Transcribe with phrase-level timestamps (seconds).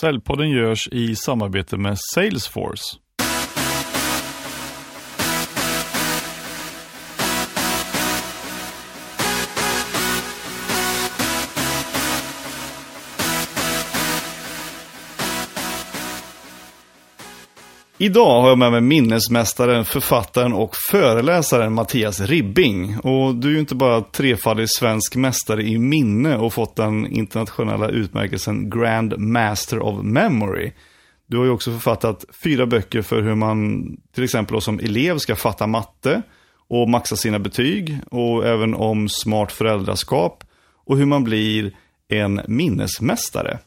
[0.00, 3.01] Säljpodden görs i samarbete med Salesforce.
[18.02, 22.98] Idag har jag med mig minnesmästaren, författaren och föreläsaren Mattias Ribbing.
[22.98, 27.88] Och du är ju inte bara trefaldig svensk mästare i minne och fått den internationella
[27.88, 30.72] utmärkelsen Grand Master of Memory.
[31.26, 33.84] Du har ju också författat fyra böcker för hur man
[34.14, 36.22] till exempel som elev ska fatta matte
[36.68, 40.44] och maxa sina betyg och även om smart föräldraskap
[40.86, 41.76] och hur man blir
[42.08, 43.58] en minnesmästare.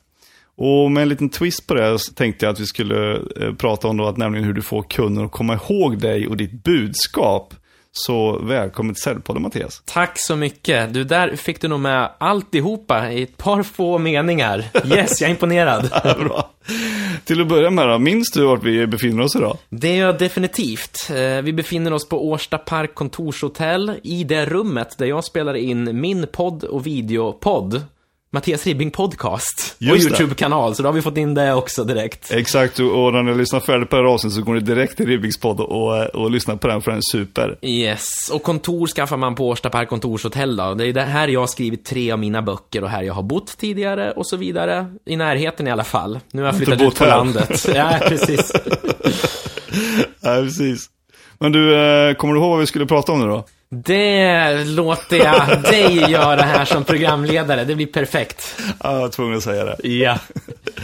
[0.58, 3.88] Och med en liten twist på det så tänkte jag att vi skulle eh, prata
[3.88, 7.54] om då att nämligen hur du får kunder att komma ihåg dig och ditt budskap.
[7.98, 9.82] Så välkommen till Säljpodden Mattias.
[9.86, 10.94] Tack så mycket.
[10.94, 14.64] Du, där fick du nog med alltihopa i ett par få meningar.
[14.86, 15.90] Yes, jag är imponerad.
[16.04, 16.52] Bra.
[17.26, 19.58] Till att börja med då, minns du vart vi befinner oss idag?
[19.70, 21.10] Det gör jag definitivt.
[21.10, 26.02] Eh, Vi befinner oss på Årsta Park kontorshotell i det rummet där jag spelar in
[26.02, 27.82] min podd och videopodd.
[28.36, 29.76] Mattias Ribbing Podcast.
[29.80, 29.84] Och.
[29.84, 32.32] YouTube-kanal, så då har vi fått in det också direkt.
[32.32, 35.08] Exakt, och när ni lyssnar färdigt på det här avsnittet så går ni direkt till
[35.08, 37.58] Ribbings podd och, och, lyssnar på den för den är super.
[37.62, 40.74] Yes, och kontor skaffar man på Årsta Park kontorshotell då.
[40.74, 43.24] Det är det här jag har skrivit tre av mina böcker och här jag har
[43.24, 44.86] bott tidigare och så vidare.
[45.06, 46.20] I närheten i alla fall.
[46.32, 47.18] Nu har jag flyttat ut på här.
[47.18, 47.68] landet.
[47.76, 48.52] Ja, precis.
[50.22, 50.90] Ja, precis.
[51.40, 53.46] Men du, eh, kommer du ihåg vad vi skulle prata om nu då?
[53.84, 57.66] Det låter jag dig göra här som programledare.
[57.66, 58.62] Det blir perfekt.
[58.84, 59.88] Ja, jag var tvungen att säga det.
[59.88, 60.20] Ja.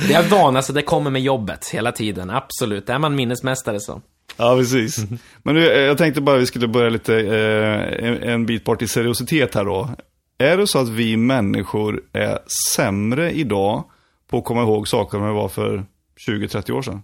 [0.08, 2.30] Det är vana, så det kommer med jobbet hela tiden.
[2.30, 2.90] Absolut.
[2.90, 4.02] Är man minnesmästare så.
[4.38, 4.98] Ja, precis.
[5.44, 8.82] Men du, eh, jag tänkte bara vi skulle börja lite, eh, en, en bit bort
[8.82, 9.90] i seriositet här då.
[10.38, 12.40] Är det så att vi människor är
[12.76, 13.84] sämre idag
[14.30, 15.86] på att komma ihåg saker än vi var för
[16.28, 17.04] 20-30 år sedan?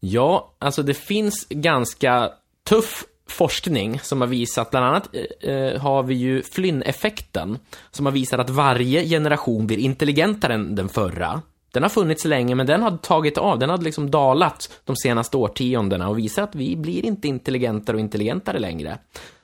[0.00, 2.30] Ja, alltså det finns ganska
[2.68, 5.08] tuff forskning som har visat, bland annat
[5.40, 7.58] eh, har vi ju Flynn-effekten,
[7.90, 11.42] som har visat att varje generation blir intelligentare än den förra.
[11.72, 15.36] Den har funnits länge, men den har tagit av, den har liksom dalat de senaste
[15.36, 18.98] årtiondena och visar att vi blir inte intelligentare och intelligentare längre.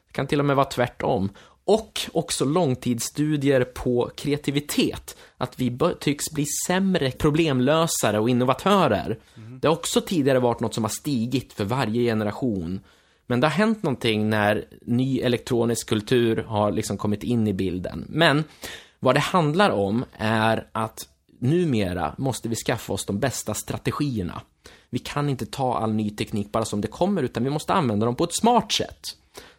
[0.06, 1.30] Det kan till och med vara tvärtom.
[1.64, 5.16] Och också långtidsstudier på kreativitet.
[5.38, 9.18] Att vi tycks bli sämre problemlösare och innovatörer.
[9.60, 12.80] Det har också tidigare varit något som har stigit för varje generation.
[13.30, 18.06] Men det har hänt någonting när ny elektronisk kultur har liksom kommit in i bilden.
[18.08, 18.44] Men
[18.98, 21.08] vad det handlar om är att
[21.40, 24.40] numera måste vi skaffa oss de bästa strategierna.
[24.90, 28.06] Vi kan inte ta all ny teknik bara som det kommer, utan vi måste använda
[28.06, 29.00] dem på ett smart sätt.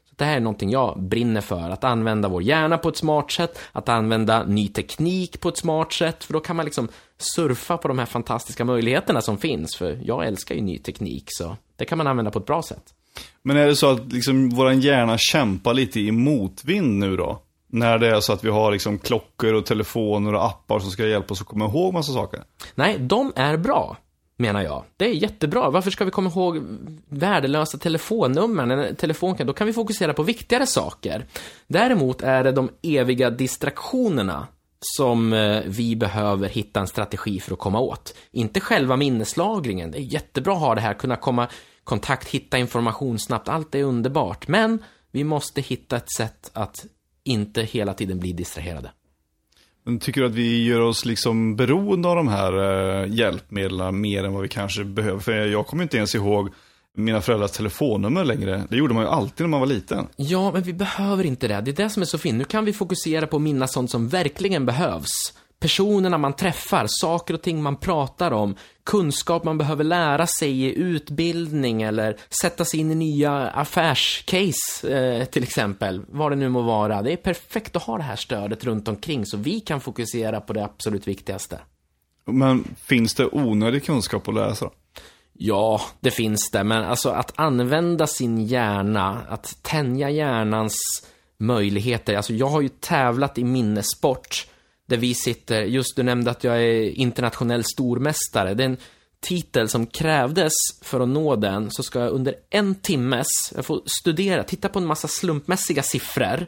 [0.10, 3.32] Så det här är någonting jag brinner för, att använda vår hjärna på ett smart
[3.32, 6.88] sätt, att använda ny teknik på ett smart sätt, för då kan man liksom
[7.18, 11.58] surfa på de här fantastiska möjligheterna som finns, för jag älskar ju ny teknik, så
[11.76, 12.94] det kan man använda på ett bra sätt.
[13.42, 17.42] Men är det så att liksom våran hjärna kämpar lite i motvind nu då?
[17.72, 21.08] När det är så att vi har liksom klockor och telefoner och appar som ska
[21.08, 22.44] hjälpa oss att komma ihåg massa saker.
[22.76, 23.98] Nej, de är bra,
[24.38, 24.84] menar jag.
[24.98, 25.70] Det är jättebra.
[25.70, 26.64] Varför ska vi komma ihåg
[27.10, 28.68] värdelösa telefonnummer?
[28.68, 31.26] En telefon kan, då kan vi fokusera på viktigare saker.
[31.68, 34.48] Däremot är det de eviga distraktionerna
[34.82, 38.16] som eh, vi behöver hitta en strategi för att komma åt.
[38.32, 39.92] Inte själva minneslagringen.
[39.92, 41.48] Det är jättebra att ha det här, kunna komma
[41.90, 43.50] kontakt, hitta information snabbt.
[43.50, 44.48] Allt är underbart.
[44.48, 46.86] Men vi måste hitta ett sätt att
[47.24, 48.92] inte hela tiden bli distraherade.
[49.86, 52.54] Men tycker du att vi gör oss liksom beroende av de här
[53.04, 55.20] eh, hjälpmedlen mer än vad vi kanske behöver?
[55.20, 56.50] För jag kommer inte ens ihåg
[56.98, 58.64] mina föräldrars telefonnummer längre.
[58.70, 60.08] Det gjorde man ju alltid när man var liten.
[60.16, 61.62] Ja, men vi behöver inte det.
[61.62, 62.38] Det är det som är så fint.
[62.38, 65.34] Nu kan vi fokusera på att minnas sånt som verkligen behövs.
[65.60, 70.76] Personerna man träffar, saker och ting man pratar om, kunskap man behöver lära sig i
[70.76, 76.02] utbildning eller sätta sig in i nya affärscase, eh, till exempel.
[76.08, 77.02] Vad det nu må vara.
[77.02, 80.54] Det är perfekt att ha det här stödet runt omkring så vi kan fokusera på
[80.54, 81.60] det absolut viktigaste.
[82.26, 84.70] Men finns det onödig kunskap att läsa?
[85.34, 90.78] Ja, det finns det, men alltså att använda sin hjärna, att tänja hjärnans
[91.38, 92.16] möjligheter.
[92.16, 94.48] Alltså jag har ju tävlat i minnessport
[94.90, 98.54] där vi sitter, just du nämnde att jag är internationell stormästare.
[98.54, 98.78] Det är en
[99.20, 103.82] titel som krävdes för att nå den, så ska jag under en timmes, jag får
[103.86, 106.46] studera, titta på en massa slumpmässiga siffror,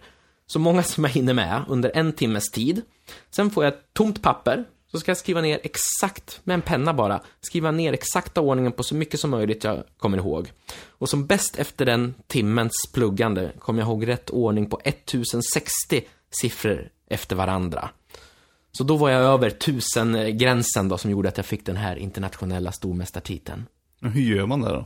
[0.47, 2.81] så många som jag hinner med under en timmes tid.
[3.29, 6.93] Sen får jag ett tomt papper, så ska jag skriva ner exakt, med en penna
[6.93, 10.51] bara, skriva ner exakta ordningen på så mycket som möjligt jag kommer ihåg.
[10.89, 16.01] Och som bäst efter den timmens pluggande kommer jag ihåg rätt ordning på 1060
[16.41, 17.89] siffror efter varandra.
[18.71, 21.95] Så då var jag över tusen gränsen då som gjorde att jag fick den här
[21.95, 23.65] internationella stormästartiteln.
[24.01, 24.85] Hur gör man det då?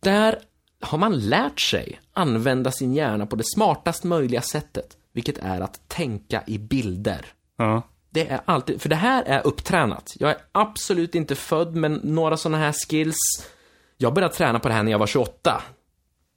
[0.00, 0.38] Där
[0.80, 5.88] har man lärt sig använda sin hjärna på det smartast möjliga sättet, vilket är att
[5.88, 7.26] tänka i bilder.
[7.56, 7.82] Ja.
[8.10, 10.16] Det är alltid, för det här är upptränat.
[10.18, 13.16] Jag är absolut inte född med några sådana här skills.
[13.96, 15.62] Jag började träna på det här när jag var 28.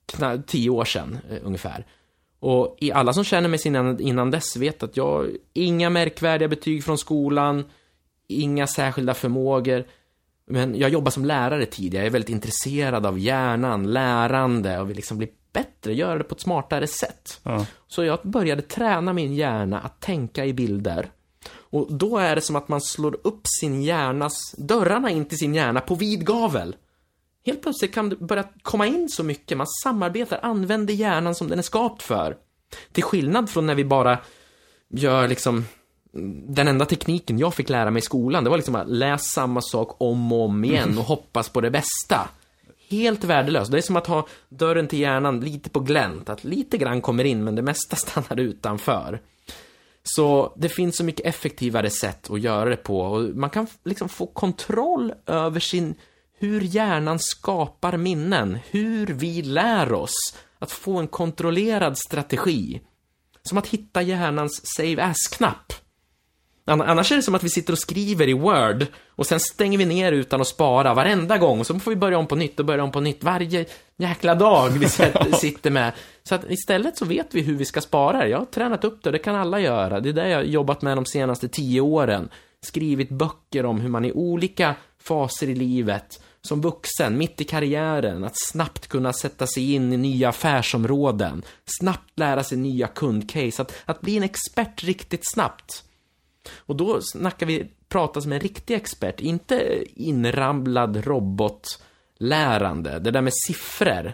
[0.06, 1.86] Knappt 10 år sedan, eh, ungefär.
[2.41, 6.83] Och i alla som känner mig innan, innan dess vet att jag, inga märkvärdiga betyg
[6.83, 7.65] från skolan,
[8.27, 9.85] inga särskilda förmågor.
[10.45, 14.95] Men jag jobbar som lärare tidigare, jag är väldigt intresserad av hjärnan, lärande och vill
[14.95, 17.39] liksom bli bättre, göra det på ett smartare sätt.
[17.43, 17.65] Ja.
[17.88, 21.09] Så jag började träna min hjärna att tänka i bilder.
[21.53, 25.55] Och då är det som att man slår upp sin hjärnas, dörrarna in till sin
[25.55, 26.75] hjärna på vid gavel.
[27.45, 31.59] Helt plötsligt kan det börja komma in så mycket, man samarbetar, använder hjärnan som den
[31.59, 32.38] är skapt för.
[32.91, 34.17] Till skillnad från när vi bara
[34.89, 35.65] gör liksom
[36.47, 39.61] den enda tekniken jag fick lära mig i skolan, det var liksom att läsa samma
[39.61, 42.29] sak om och om igen och hoppas på det bästa.
[42.89, 43.71] Helt värdelöst.
[43.71, 47.23] Det är som att ha dörren till hjärnan lite på glänt, att lite grann kommer
[47.23, 49.21] in men det mesta stannar utanför.
[50.03, 54.09] Så det finns så mycket effektivare sätt att göra det på och man kan liksom
[54.09, 55.95] få kontroll över sin,
[56.41, 62.81] hur hjärnan skapar minnen, hur vi lär oss att få en kontrollerad strategi.
[63.43, 65.73] Som att hitta hjärnans save as-knapp.
[66.65, 69.77] Ann- Annars är det som att vi sitter och skriver i Word och sen stänger
[69.77, 72.59] vi ner utan att spara varenda gång och så får vi börja om på nytt
[72.59, 73.65] och börja om på nytt varje
[73.97, 75.94] jäkla dag vi sit- sitter med.
[76.23, 78.27] Så att istället så vet vi hur vi ska spara.
[78.27, 79.99] Jag har tränat upp det, det kan alla göra.
[79.99, 82.29] Det är det jag har jobbat med de senaste tio åren.
[82.65, 88.23] Skrivit böcker om hur man i olika faser i livet, som vuxen, mitt i karriären,
[88.23, 93.73] att snabbt kunna sätta sig in i nya affärsområden, snabbt lära sig nya kundcase, att,
[93.85, 95.83] att bli en expert riktigt snabbt.
[96.55, 102.99] Och då snackar vi prata som en riktig expert, inte inramlad robotlärande.
[102.99, 104.13] Det där med siffror,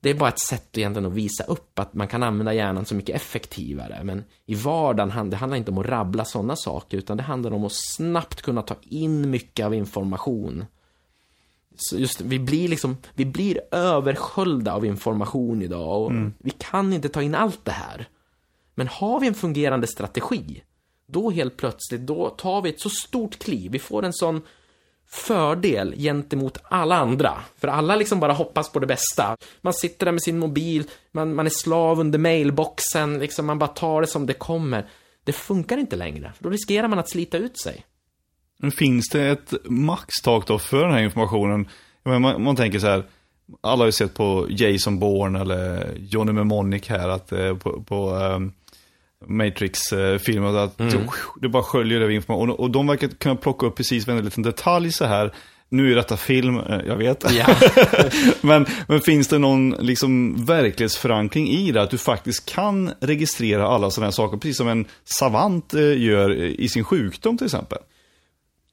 [0.00, 2.94] det är bara ett sätt egentligen att visa upp att man kan använda hjärnan så
[2.94, 4.00] mycket effektivare.
[4.04, 7.64] Men i vardagen, det handlar inte om att rabbla sådana saker, utan det handlar om
[7.64, 10.64] att snabbt kunna ta in mycket av information.
[11.76, 17.08] Så just vi blir liksom, vi blir översköljda av information idag och vi kan inte
[17.08, 18.08] ta in allt det här.
[18.74, 20.62] Men har vi en fungerande strategi,
[21.06, 23.72] då helt plötsligt, då tar vi ett så stort kliv.
[23.72, 24.42] Vi får en sån
[25.08, 27.34] fördel gentemot alla andra.
[27.56, 29.36] För alla liksom bara hoppas på det bästa.
[29.60, 33.68] Man sitter där med sin mobil, man, man är slav under mailboxen, liksom man bara
[33.68, 34.86] tar det som det kommer.
[35.24, 37.84] Det funkar inte längre, för då riskerar man att slita ut sig.
[38.58, 41.68] Men finns det ett maxtak då för den här informationen?
[42.04, 43.04] Menar, man, man tänker så här,
[43.60, 48.10] alla har ju sett på Jason Bourne eller Johnny Mnemonic här, att eh, på, på
[48.10, 48.52] um,
[49.26, 50.78] Matrix-filmen, att
[51.40, 52.50] det bara sköljer över information.
[52.50, 55.34] Och, och de verkar kunna plocka upp precis varenda liten detalj så här.
[55.68, 57.32] Nu är detta film, eh, jag vet.
[57.32, 57.46] Ja.
[58.40, 61.82] men, men finns det någon liksom verklighetsförankring i det?
[61.82, 66.34] Att du faktiskt kan registrera alla sådana här saker, precis som en savant eh, gör
[66.34, 67.78] i sin sjukdom till exempel.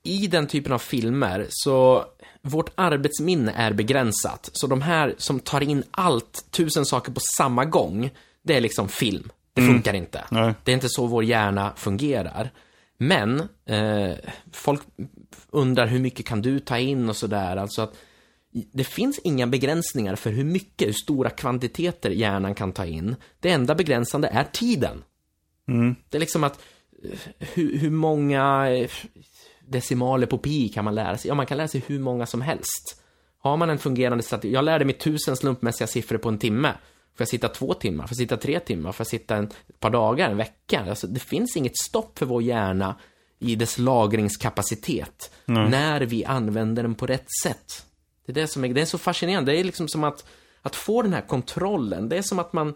[0.03, 2.05] I den typen av filmer så
[2.41, 4.49] vårt arbetsminne är begränsat.
[4.53, 8.09] Så de här som tar in allt, tusen saker på samma gång,
[8.43, 9.31] det är liksom film.
[9.53, 10.23] Det funkar inte.
[10.31, 10.53] Nej.
[10.63, 12.51] Det är inte så vår hjärna fungerar.
[12.97, 14.15] Men eh,
[14.51, 14.81] folk
[15.49, 17.57] undrar hur mycket kan du ta in och sådär.
[17.57, 17.97] Alltså att
[18.73, 23.15] det finns inga begränsningar för hur mycket, hur stora kvantiteter hjärnan kan ta in.
[23.39, 25.03] Det enda begränsande är tiden.
[26.09, 26.59] Det är liksom att
[27.03, 28.89] eh, hur, hur många eh,
[29.71, 31.29] decimaler på pi kan man lära sig?
[31.29, 33.03] Ja, man kan lära sig hur många som helst.
[33.39, 36.73] Har man en fungerande strategi, jag lärde mig tusen slumpmässiga siffror på en timme.
[37.17, 38.03] Får jag sitta två timmar?
[38.03, 38.91] Får jag sitta tre timmar?
[38.91, 40.29] Får jag sitta en, ett par dagar?
[40.29, 40.85] En vecka?
[40.89, 42.95] Alltså, det finns inget stopp för vår hjärna
[43.39, 47.85] i dess lagringskapacitet när vi använder den på rätt sätt.
[48.25, 49.51] Det är det som är, det är så fascinerande.
[49.51, 50.25] Det är liksom som att,
[50.61, 52.09] att få den här kontrollen.
[52.09, 52.73] Det är som att man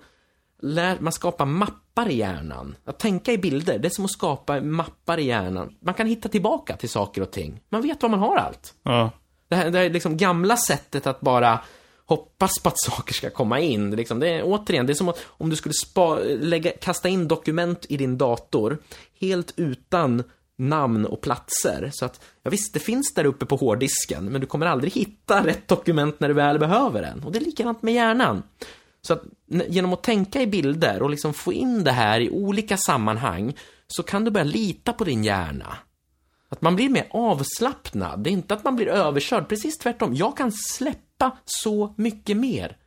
[0.61, 2.75] lär, man skapar mappar i hjärnan.
[2.85, 5.75] Att tänka i bilder, det är som att skapa mappar i hjärnan.
[5.79, 7.61] Man kan hitta tillbaka till saker och ting.
[7.69, 8.73] Man vet var man har allt.
[8.83, 9.11] Ja.
[9.47, 11.59] Det här det här är liksom gamla sättet att bara
[12.05, 13.91] hoppas på att saker ska komma in.
[13.91, 17.27] Liksom, det är återigen, det är som att om du skulle spa, lägga, kasta in
[17.27, 18.77] dokument i din dator
[19.19, 20.23] helt utan
[20.57, 21.89] namn och platser.
[21.93, 25.43] Så att, ja visst, det finns där uppe på hårddisken, men du kommer aldrig hitta
[25.45, 27.23] rätt dokument när du väl behöver den.
[27.23, 28.43] Och det är likadant med hjärnan.
[29.05, 32.77] Så att genom att tänka i bilder och liksom få in det här i olika
[32.77, 33.55] sammanhang
[33.87, 35.77] så kan du börja lita på din hjärna.
[36.49, 38.19] Att man blir mer avslappnad.
[38.19, 40.13] Det är inte att man blir överkörd, precis tvärtom.
[40.13, 42.77] Jag kan släppa så mycket mer.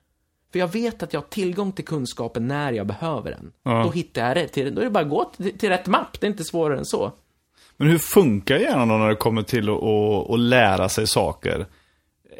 [0.52, 3.52] För jag vet att jag har tillgång till kunskapen när jag behöver den.
[3.62, 3.82] Ja.
[3.84, 4.54] Då hittar jag rätt.
[4.54, 6.20] Då är det bara att gå till, till rätt mapp.
[6.20, 7.12] Det är inte svårare än så.
[7.76, 11.66] Men hur funkar hjärnan då när det kommer till att, att, att lära sig saker?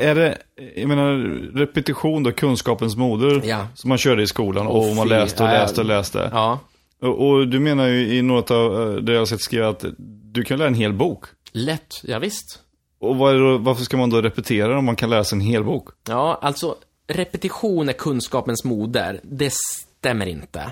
[0.00, 0.38] Är det,
[0.76, 1.12] jag menar,
[1.58, 3.66] repetition då, kunskapens moder, Ja.
[3.74, 6.28] som man körde i skolan och, Åh, man läste och läste och läste.
[6.32, 6.58] Ja.
[7.02, 9.84] Och, och du menar ju i något av eh, det jag har sett skriva att
[10.32, 11.24] du kan lära en hel bok.
[11.52, 12.58] Lätt, ja, visst.
[13.00, 15.88] Och då- varför ska man då repetera om man kan läsa en hel bok?
[16.08, 16.76] Ja, alltså
[17.08, 19.20] repetition är kunskapens moder.
[19.22, 20.70] Det stämmer inte.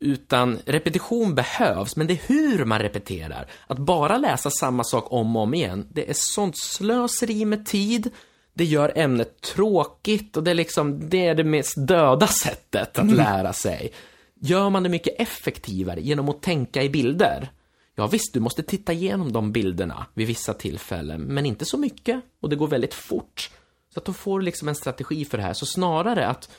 [0.00, 3.46] Utan repetition behövs, men det är hur man repeterar.
[3.66, 8.10] Att bara läsa samma sak om och om igen, det är sånt slöseri med tid.
[8.54, 13.12] Det gör ämnet tråkigt och det är liksom, det är det mest döda sättet att
[13.12, 13.92] lära sig.
[14.40, 17.50] Gör man det mycket effektivare genom att tänka i bilder?
[17.94, 22.20] Ja visst, du måste titta igenom de bilderna vid vissa tillfällen, men inte så mycket
[22.40, 23.50] och det går väldigt fort.
[23.94, 25.52] Så att då får du liksom en strategi för det här.
[25.52, 26.50] Så snarare att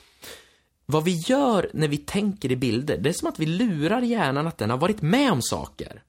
[0.86, 4.46] vad vi gör när vi tänker i bilder, det är som att vi lurar hjärnan
[4.46, 6.02] att den har varit med om saker.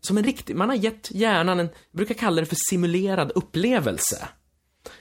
[0.00, 4.28] Som en riktig, man har gett hjärnan en, brukar kalla det för simulerad upplevelse.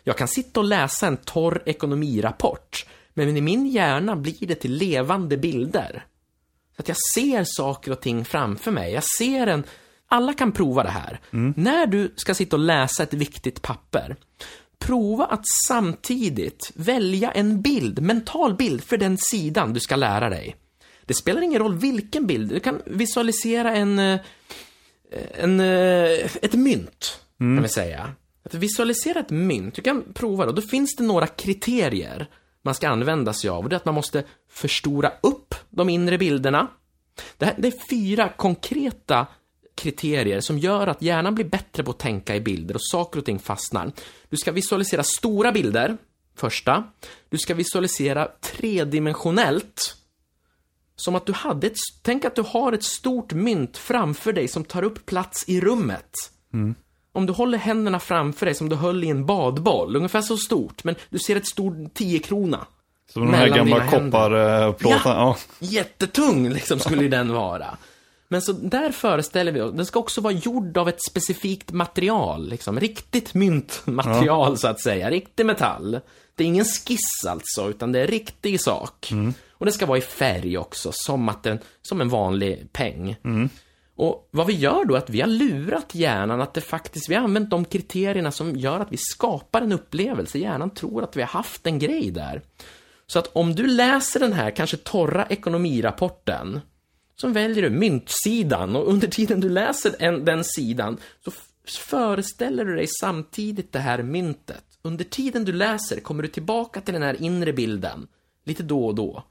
[0.03, 4.73] Jag kan sitta och läsa en torr ekonomirapport, men i min hjärna blir det till
[4.73, 6.05] levande bilder.
[6.75, 8.93] Så att jag ser saker och ting framför mig.
[8.93, 9.63] Jag ser en...
[10.07, 11.19] Alla kan prova det här.
[11.55, 14.15] När du ska sitta och läsa ett viktigt papper,
[14.79, 20.55] prova att samtidigt välja en bild, mental bild, för den sidan du ska lära dig.
[21.05, 22.49] Det spelar ingen roll vilken bild.
[22.49, 23.99] Du kan visualisera en...
[23.99, 24.19] eh,
[25.31, 28.11] en eh, ett mynt, kan vi säga.
[28.43, 30.51] Att visualisera ett mynt, du kan prova det.
[30.51, 32.29] Då finns det några kriterier
[32.61, 33.63] man ska använda sig av.
[33.63, 36.67] Och det är att man måste förstora upp de inre bilderna.
[37.37, 39.27] Det, här, det är fyra konkreta
[39.75, 43.25] kriterier som gör att hjärnan blir bättre på att tänka i bilder och saker och
[43.25, 43.91] ting fastnar.
[44.29, 45.97] Du ska visualisera stora bilder,
[46.35, 46.83] första.
[47.29, 49.97] Du ska visualisera tredimensionellt.
[50.95, 54.63] Som att du hade ett, tänk att du har ett stort mynt framför dig som
[54.63, 56.11] tar upp plats i rummet.
[56.53, 56.75] Mm.
[57.13, 60.83] Om du håller händerna framför dig som du höll i en badboll, ungefär så stort,
[60.83, 62.65] men du ser ett stort 10-krona.
[63.13, 65.15] Som de här gamla kopparplåtarna.
[65.15, 65.37] Ja.
[65.59, 67.77] Jättetung, liksom, skulle den vara.
[68.27, 72.49] Men så där föreställer vi oss, den ska också vara gjord av ett specifikt material,
[72.49, 75.99] liksom, riktigt myntmaterial så att säga, riktig metall.
[76.35, 79.11] Det är ingen skiss alltså, utan det är riktig sak.
[79.51, 83.15] Och det ska vara i färg också, som, att den, som en vanlig peng.
[83.95, 87.15] Och vad vi gör då är att vi har lurat hjärnan att det faktiskt, vi
[87.15, 90.37] har använt de kriterierna som gör att vi skapar en upplevelse.
[90.37, 92.41] Hjärnan tror att vi har haft en grej där.
[93.07, 96.59] Så att om du läser den här kanske torra ekonomirapporten,
[97.15, 101.31] så väljer du myntsidan och under tiden du läser en, den sidan så
[101.67, 104.63] föreställer du dig samtidigt det här myntet.
[104.81, 108.07] Under tiden du läser kommer du tillbaka till den här inre bilden,
[108.45, 109.23] lite då och då.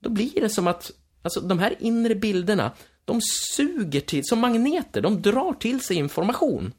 [0.00, 0.90] Då blir det som att,
[1.24, 2.72] alltså de här inre bilderna,
[3.04, 3.20] de
[3.56, 6.72] suger till, som magneter, de drar till sig information.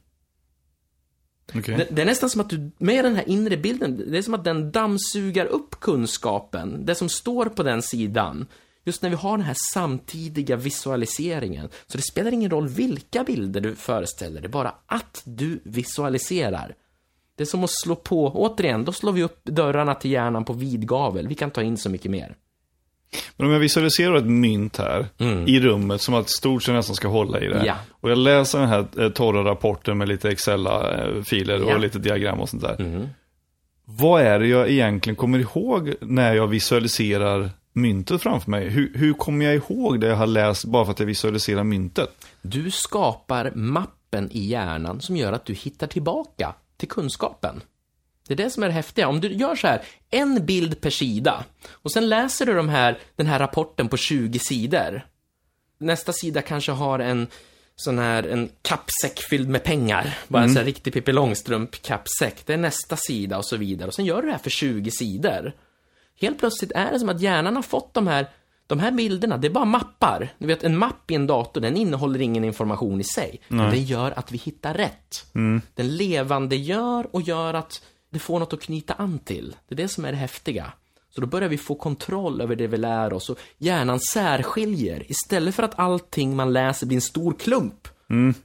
[1.54, 1.76] Okej.
[1.76, 4.34] Det, det är nästan som att du, med den här inre bilden, det är som
[4.34, 8.46] att den dammsugar upp kunskapen, det som står på den sidan.
[8.84, 11.68] Just när vi har den här samtidiga visualiseringen.
[11.86, 16.74] Så det spelar ingen roll vilka bilder du föreställer dig, bara att du visualiserar.
[17.36, 20.52] Det är som att slå på, återigen, då slår vi upp dörrarna till hjärnan på
[20.52, 21.28] vid gavel.
[21.28, 22.36] Vi kan ta in så mycket mer.
[23.36, 25.06] Men om jag visualiserar ett mynt här
[25.46, 27.54] i rummet som att stort jag nästan ska hålla i det.
[27.54, 27.66] Mm.
[27.66, 27.74] Ja.
[27.90, 31.74] Och jag läser den här eh, torra rapporten med lite Excel-filer Ja.
[31.74, 32.76] och lite diagram och sånt där.
[32.80, 33.06] Mm.
[33.84, 38.68] Vad är det jag egentligen kommer ihåg när jag visualiserar myntet framför mig?
[38.68, 42.26] Hur, hur kommer jag ihåg det jag har läst bara för att jag visualiserar myntet?
[42.42, 47.60] Du skapar mappen i hjärnan som gör att du hittar tillbaka till kunskapen.
[48.28, 49.08] Det är det som är det häftiga.
[49.08, 52.98] Om du gör så här, en bild per sida, och sen läser du de här,
[53.16, 55.06] den här rapporten på 20 sidor.
[55.78, 57.26] Nästa sida kanske har en
[57.76, 60.18] sån här, en kappsäck fylld med pengar.
[60.28, 62.46] Bara en sån här riktig Pippi Långstrump-kappsäck.
[62.46, 63.88] Det är nästa sida och så vidare.
[63.88, 65.52] Och sen gör du det här för 20 sidor.
[66.20, 68.26] Helt plötsligt är det som att hjärnan har fått de här,
[68.66, 70.34] de här bilderna, det är bara mappar.
[70.38, 73.40] Du vet, en mapp i en dator, den innehåller ingen information i sig.
[73.48, 75.26] Men den gör att vi hittar rätt.
[75.74, 79.56] Den levandegör och gör att det får något att knyta an till.
[79.68, 80.72] Det är det som är det häftiga.
[81.10, 85.10] Så då börjar vi få kontroll över det vi lär oss och hjärnan särskiljer.
[85.10, 87.88] Istället för att allting man läser blir en stor klump.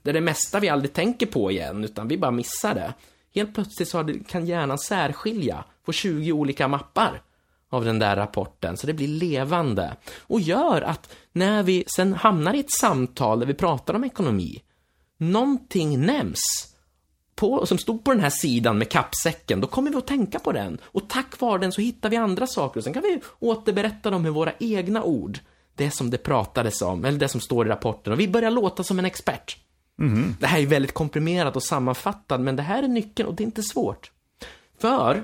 [0.02, 2.94] Det är det mesta vi aldrig tänker på igen, utan vi bara missar det.
[3.36, 7.22] Helt plötsligt så kan hjärnan särskilja, få 20 olika mappar
[7.70, 9.96] av den där rapporten, så det blir levande.
[10.20, 14.62] Och gör att när vi sen hamnar i ett samtal där vi pratar om ekonomi,
[15.18, 16.71] någonting nämns
[17.42, 20.52] på, som stod på den här sidan med kappsäcken, då kommer vi att tänka på
[20.52, 20.78] den.
[20.84, 24.22] Och tack vare den så hittar vi andra saker och sen kan vi återberätta dem
[24.22, 25.40] med våra egna ord.
[25.76, 28.14] Det som det pratades om, eller det som står i rapporten.
[28.14, 29.58] Och vi börjar låta som en expert.
[30.40, 33.46] Det här är väldigt komprimerat och sammanfattat, men det här är nyckeln och det är
[33.46, 34.12] inte svårt.
[34.82, 35.24] För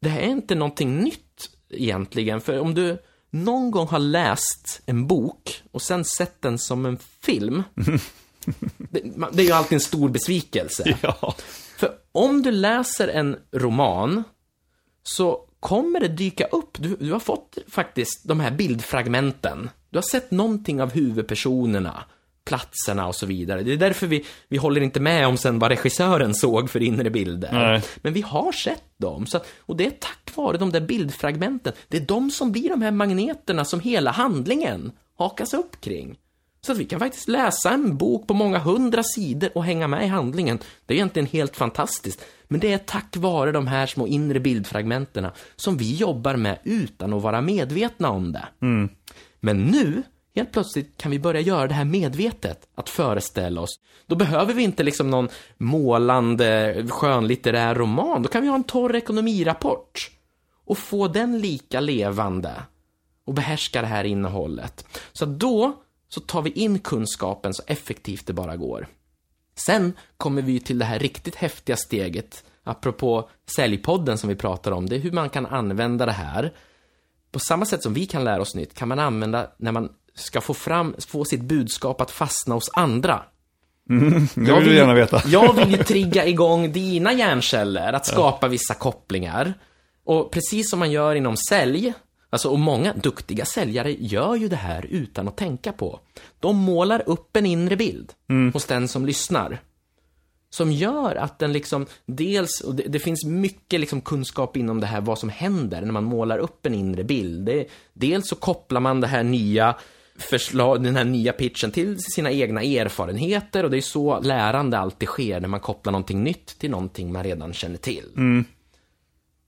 [0.00, 2.98] det här är inte någonting nytt egentligen, för om du
[3.30, 7.62] någon gång har läst en bok och sen sett den som en film,
[8.78, 10.98] det, det är ju alltid en stor besvikelse.
[11.02, 11.34] Ja.
[11.76, 14.24] För om du läser en roman
[15.02, 19.70] så kommer det dyka upp, du, du har fått faktiskt de här bildfragmenten.
[19.90, 22.04] Du har sett någonting av huvudpersonerna,
[22.44, 23.62] platserna och så vidare.
[23.62, 27.10] Det är därför vi, vi håller inte med om sen vad regissören såg för inre
[27.10, 27.52] bilder.
[27.52, 27.82] Nej.
[27.96, 29.26] Men vi har sett dem.
[29.26, 31.72] Så och det är tack vare de där bildfragmenten.
[31.88, 36.18] Det är de som blir de här magneterna som hela handlingen hakas upp kring.
[36.64, 40.04] Så att vi kan faktiskt läsa en bok på många hundra sidor och hänga med
[40.04, 40.58] i handlingen.
[40.86, 42.24] Det är egentligen helt fantastiskt.
[42.48, 47.12] Men det är tack vare de här små inre bildfragmenterna som vi jobbar med utan
[47.12, 48.44] att vara medvetna om det.
[49.40, 50.02] Men nu,
[50.36, 53.80] helt plötsligt, kan vi börja göra det här medvetet, att föreställa oss.
[54.06, 55.28] Då behöver vi inte liksom någon
[55.58, 58.22] målande skönlitterär roman.
[58.22, 60.10] Då kan vi ha en torr ekonomirapport
[60.64, 62.52] och få den lika levande
[63.26, 64.86] och behärska det här innehållet.
[65.12, 65.80] Så då
[66.14, 68.88] så tar vi in kunskapen så effektivt det bara går.
[69.66, 74.88] Sen kommer vi till det här riktigt häftiga steget, apropå säljpodden som vi pratar om,
[74.88, 76.52] det är hur man kan använda det här.
[77.32, 80.40] På samma sätt som vi kan lära oss nytt kan man använda när man ska
[80.40, 83.22] få fram, få sitt budskap att fastna hos andra.
[84.34, 85.22] Det vill du gärna veta.
[85.26, 89.54] Jag vill ju trigga igång dina hjärnceller att skapa vissa kopplingar.
[90.04, 91.92] Och precis som man gör inom sälj,
[92.34, 96.00] alltså och många duktiga säljare gör ju det här utan att tänka på.
[96.40, 98.12] De målar upp en inre bild
[98.52, 99.60] hos den som lyssnar.
[100.50, 104.86] Som gör att den liksom, dels, och det, det finns mycket liksom kunskap inom det
[104.86, 107.46] här vad som händer när man målar upp en inre bild.
[107.46, 109.76] Det, dels så kopplar man det här nya
[110.18, 115.08] förslag, den här nya pitchen till sina egna erfarenheter och det är så lärande alltid
[115.08, 118.04] sker när man kopplar någonting nytt till någonting man redan känner till.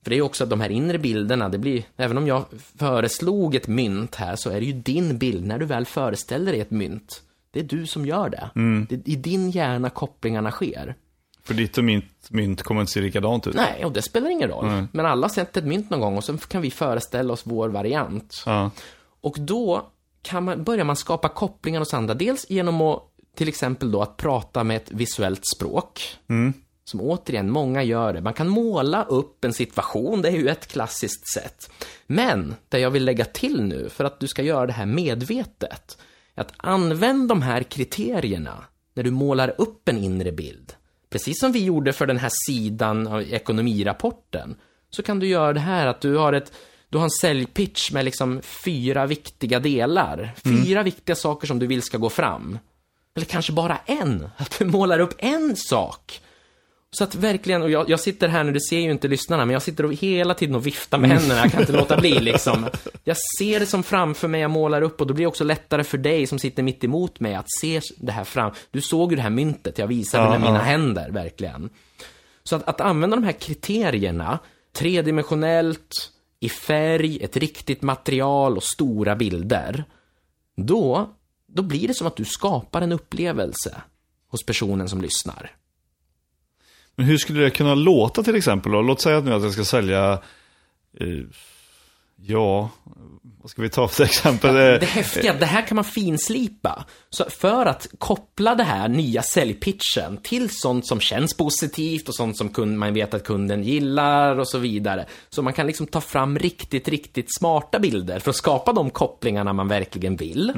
[0.06, 2.44] För det är ju också att de här inre bilderna, det blir, även om jag
[2.78, 6.60] föreslog ett mynt här så är det ju din bild när du väl föreställer dig
[6.60, 7.22] ett mynt.
[7.50, 8.50] Det är du som gör det.
[8.88, 10.94] det är I din hjärna kopplingarna sker.
[11.44, 13.54] För ditt och mitt mynt kommer inte se likadant ut.
[13.54, 14.86] Nej, och det spelar ingen roll.
[14.92, 17.68] Men alla har sett ett mynt någon gång och så kan vi föreställa oss vår
[17.68, 18.42] variant.
[18.46, 18.70] Ja.
[19.20, 19.86] Och då
[20.22, 22.14] kan man, börjar man skapa kopplingar hos andra.
[22.14, 23.02] Dels genom att
[23.36, 26.16] till exempel då att prata med ett visuellt språk.
[26.88, 28.20] Som återigen, många gör det.
[28.20, 31.70] Man kan måla upp en situation, det är ju ett klassiskt sätt.
[32.06, 35.98] Men, det jag vill lägga till nu, för att du ska göra det här medvetet,
[36.34, 40.72] är att använd de här kriterierna när du målar upp en inre bild.
[41.10, 44.56] Precis som vi gjorde för den här sidan av ekonomirapporten,
[44.90, 46.52] så kan du göra det här att du har ett
[46.88, 50.34] du har en säljpitch med liksom fyra viktiga delar.
[50.44, 52.58] Fyra viktiga saker som du vill ska gå fram.
[53.16, 54.28] Eller kanske bara en.
[54.36, 56.20] Att du målar upp en sak.
[56.98, 59.52] Så att verkligen, och jag, jag sitter här nu, du ser ju inte lyssnarna, men
[59.52, 62.66] jag sitter och hela tiden och viftar med händerna, jag kan inte låta bli liksom.
[63.04, 65.84] Jag ser det som framför mig, jag målar upp och då blir det också lättare
[65.84, 68.52] för dig som sitter mitt emot mig att se det här fram.
[68.70, 70.62] Du såg ju det här myntet jag visade Ja, med mina ja.
[70.62, 71.70] händer, verkligen.
[72.42, 74.38] Så att, att använda de här kriterierna,
[74.72, 79.84] tredimensionellt, i färg, ett riktigt material och stora bilder,
[80.56, 81.10] då,
[81.46, 83.80] då blir det som att du skapar en upplevelse
[84.28, 85.50] hos personen som lyssnar.
[86.96, 88.82] Men hur skulle det kunna låta till exempel då?
[88.82, 90.12] Låt säga att nu att jag ska sälja,
[91.00, 91.08] eh,
[92.16, 92.70] ja,
[93.42, 94.50] vad ska vi ta för exempel?
[94.56, 96.84] Eh, Det häftiga, det här kan man finslipa.
[97.10, 102.36] Så för att koppla det här nya säljpitchen till sånt som känns positivt och sånt
[102.36, 105.06] som kund, man vet att kunden gillar och så vidare.
[105.28, 109.52] Så man kan liksom ta fram riktigt, riktigt smarta bilder för att skapa de kopplingarna
[109.52, 110.52] man verkligen vill.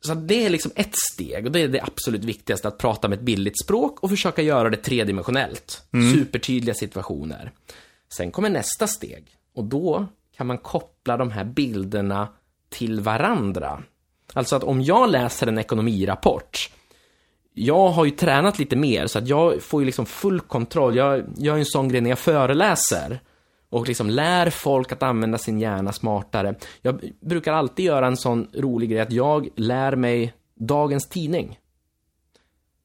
[0.00, 3.18] Så det är liksom ett steg och det är det absolut viktigaste, att prata med
[3.18, 5.82] ett billigt språk och försöka göra det tredimensionellt.
[6.14, 7.52] Supertydliga situationer.
[8.12, 10.06] Sen kommer nästa steg och då
[10.36, 12.28] kan man koppla de här bilderna
[12.68, 13.82] till varandra.
[14.32, 16.70] Alltså att om jag läser en ekonomirapport
[17.58, 20.96] jag har ju tränat lite mer så att jag får ju liksom full kontroll.
[20.96, 23.20] Jag gör ju en sån grej när jag föreläser
[23.76, 26.54] och liksom lär folk att använda sin hjärna smartare.
[26.82, 31.58] Jag brukar alltid göra en sån rolig grej att jag lär mig dagens tidning.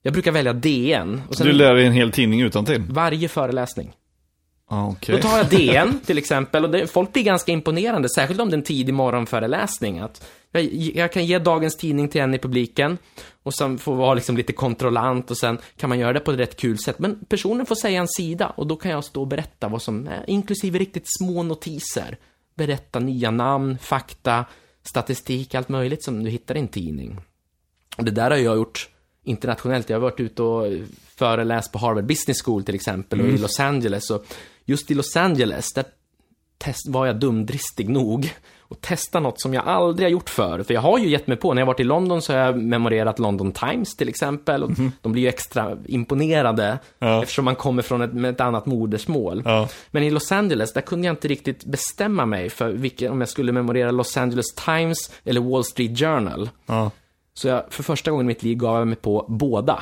[0.01, 2.81] Jag brukar välja DN och sen Du lär dig en hel tidning utan till.
[2.89, 3.93] varje föreläsning.
[4.67, 5.15] Ah, okej.
[5.15, 8.53] Då tar jag DN till exempel och det, folk blir ganska imponerande, särskilt om det
[8.53, 9.99] är en tidig morgonföreläsning.
[9.99, 12.97] Att jag, jag kan ge dagens tidning till en i publiken
[13.43, 16.39] och sen får vara liksom lite kontrollant och sen kan man göra det på ett
[16.39, 16.99] rätt kul sätt.
[16.99, 20.07] Men personen får säga en sida och då kan jag stå och berätta vad som
[20.07, 22.17] är, inklusive riktigt små notiser.
[22.55, 24.45] Berätta nya namn, fakta,
[24.83, 27.21] statistik, allt möjligt som du hittar i en tidning.
[27.97, 28.89] Och det där har jag gjort
[29.23, 29.89] internationellt.
[29.89, 30.67] Jag har varit ute och
[31.15, 34.09] föreläst på Harvard Business School till exempel och i Los Angeles.
[34.09, 34.25] Och
[34.65, 35.85] just i Los Angeles, där
[36.57, 38.33] test, var jag dumdristig nog
[38.71, 40.63] och testa något som jag aldrig har gjort förr.
[40.63, 42.57] För jag har ju gett mig på, när jag varit i London så har jag
[42.57, 44.63] memorerat London Times till exempel.
[44.63, 44.91] Och Mhm.
[45.01, 47.21] De blir ju extra imponerade Ja.
[47.23, 49.41] eftersom man kommer från ett, ett annat modersmål.
[49.45, 49.69] Ja.
[49.91, 53.29] Men i Los Angeles, där kunde jag inte riktigt bestämma mig för vilken, om jag
[53.29, 56.49] skulle memorera Los Angeles Times eller Wall Street Journal.
[56.65, 56.91] Ja.
[57.33, 59.79] Så jag, för första gången i mitt liv gav jag mig på båda.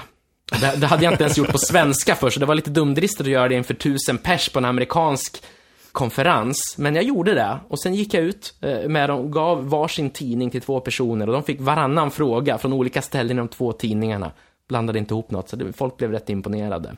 [0.62, 3.21] Det, det hade jag inte ens gjort på svenska först, så det var lite dumdristigt
[3.21, 5.43] att göra det inför tusen pers på en amerikansk
[5.91, 6.75] konferens.
[6.78, 7.60] Men jag gjorde det.
[7.67, 11.34] Och sen gick jag ut eh, med dem, gav varsin tidning till två personer och
[11.34, 14.32] de fick varannan fråga från olika ställen i de två tidningarna.
[14.67, 16.95] Blandade inte ihop något, så det, folk blev rätt imponerade.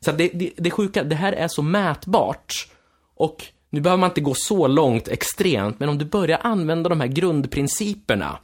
[0.00, 2.52] Så att det, det, det sjuka, det här är så mätbart.
[3.14, 7.00] Och nu behöver man inte gå så långt extremt, men om du börjar använda de
[7.00, 8.38] här grundprinciperna.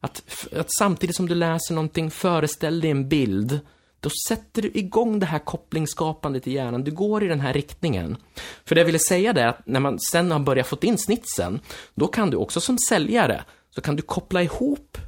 [0.00, 0.22] Att,
[0.56, 3.60] att samtidigt som du läser någonting, föreställ dig en bild.
[4.06, 6.84] Då sätter du igång det här kopplingsskapandet i hjärnan.
[6.84, 8.16] Du går i den här riktningen.
[8.64, 11.60] För det jag ville säga är att när man sen har börjat fått in snitsen,
[11.94, 14.98] då kan du också som säljare, så kan du koppla ihop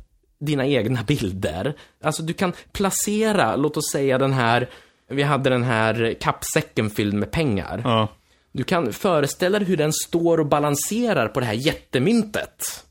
[0.40, 1.76] dina egna bilder.
[2.02, 4.70] Alltså du kan placera, låt oss säga den här,
[5.10, 7.80] vi hade den här kappsäcken fylld med pengar.
[7.84, 8.08] Ja.
[8.52, 12.84] Du kan föreställa dig hur den står och balanserar på det här jättemyntet.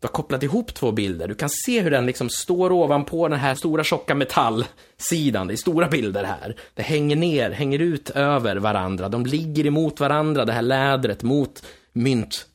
[0.00, 1.28] Du har kopplat ihop två bilder.
[1.28, 5.46] Du kan se hur den liksom står ovanpå den här stora tjocka metallsidan.
[5.46, 6.56] Det är stora bilder här.
[6.74, 9.08] Det hänger ner, hänger ut över varandra.
[9.08, 12.50] De ligger emot varandra, det här lädret mot myntytan.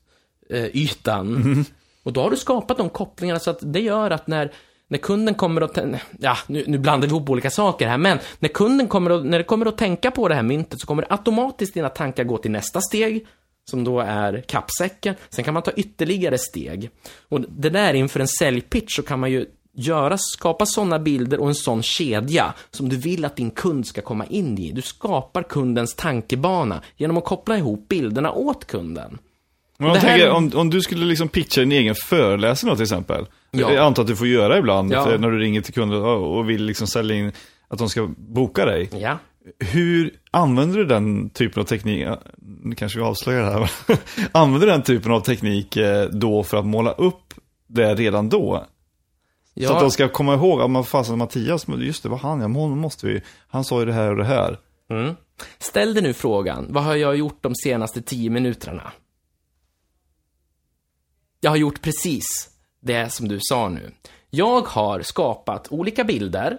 [2.03, 4.51] Och då har du skapat de kopplingarna så att det gör att när,
[4.87, 5.77] när kunden kommer att,
[6.19, 9.37] ja, nu, nu blandar vi ihop olika saker här, men när kunden kommer att, när
[9.37, 12.51] det kommer att tänka på det här myntet så kommer automatiskt dina tankar gå till
[12.51, 13.27] nästa steg,
[13.69, 15.15] som då är kappsäcken.
[15.29, 16.89] Sen kan man ta ytterligare steg.
[17.29, 19.45] Och det där inför en säljpitch så kan man ju
[19.75, 24.01] göra, skapa sådana bilder och en sån kedja som du vill att din kund ska
[24.01, 24.71] komma in i.
[24.71, 29.17] Du skapar kundens tankebana genom att koppla ihop bilderna åt kunden.
[29.77, 32.83] Men Det här- tänker, om, om du skulle liksom pitcha din egen föreläsning då till
[32.83, 33.25] exempel.
[33.51, 33.73] Ja.
[33.73, 35.17] Jag antar att du får göra ibland Ja.
[35.19, 37.31] när du ringer till kunder och och vill liksom sälja in
[37.67, 38.89] att de ska boka dig.
[38.99, 39.17] Ja.
[39.59, 42.07] Hur använder du den typen av teknik?
[42.65, 43.69] Nu kanske vi avslöjar det här.
[44.59, 47.33] du den typen av teknik eh, då för att måla upp
[47.67, 48.65] det redan då?
[49.53, 49.67] ja.
[49.67, 52.47] Så att de ska komma ihåg, ja men fasen Mattias, just det var han, ja
[52.61, 54.59] honom måste vi, han sa ju det här och det här.
[54.89, 55.15] Mm.
[55.59, 58.91] Ställ dig nu frågan, vad har jag gjort de senaste tio minuterna?
[61.39, 62.49] Jag har gjort precis
[62.79, 63.91] det som du sa nu.
[64.29, 66.57] Jag har skapat olika bilder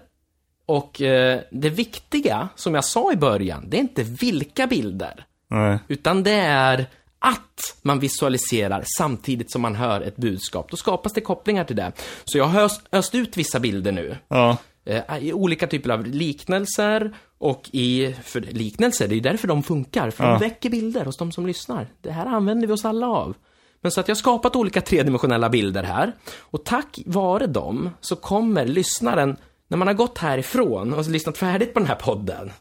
[0.66, 5.78] och eh, det viktiga, som jag sa i början, det är inte vilka bilder, Nej.
[5.88, 6.86] utan det är
[7.18, 10.70] att man visualiserar samtidigt som man hör ett budskap.
[10.70, 11.92] Då skapas det kopplingar till det.
[12.24, 14.16] Så jag har öst, ut vissa bilder nu.
[14.28, 14.56] Ja.
[14.84, 20.10] Eh, i olika typer av liknelser och i, för liknelser, det är därför de funkar,
[20.10, 20.30] för Ja.
[20.30, 21.86] de väcker bilder hos de som lyssnar.
[22.02, 23.34] Det här använder vi oss alla av.
[23.80, 28.16] Men så att jag har skapat olika tredimensionella bilder här, och tack vare dem så
[28.16, 29.36] kommer lyssnaren
[29.74, 32.52] när man har gått härifrån och lyssnat färdigt på den här podden,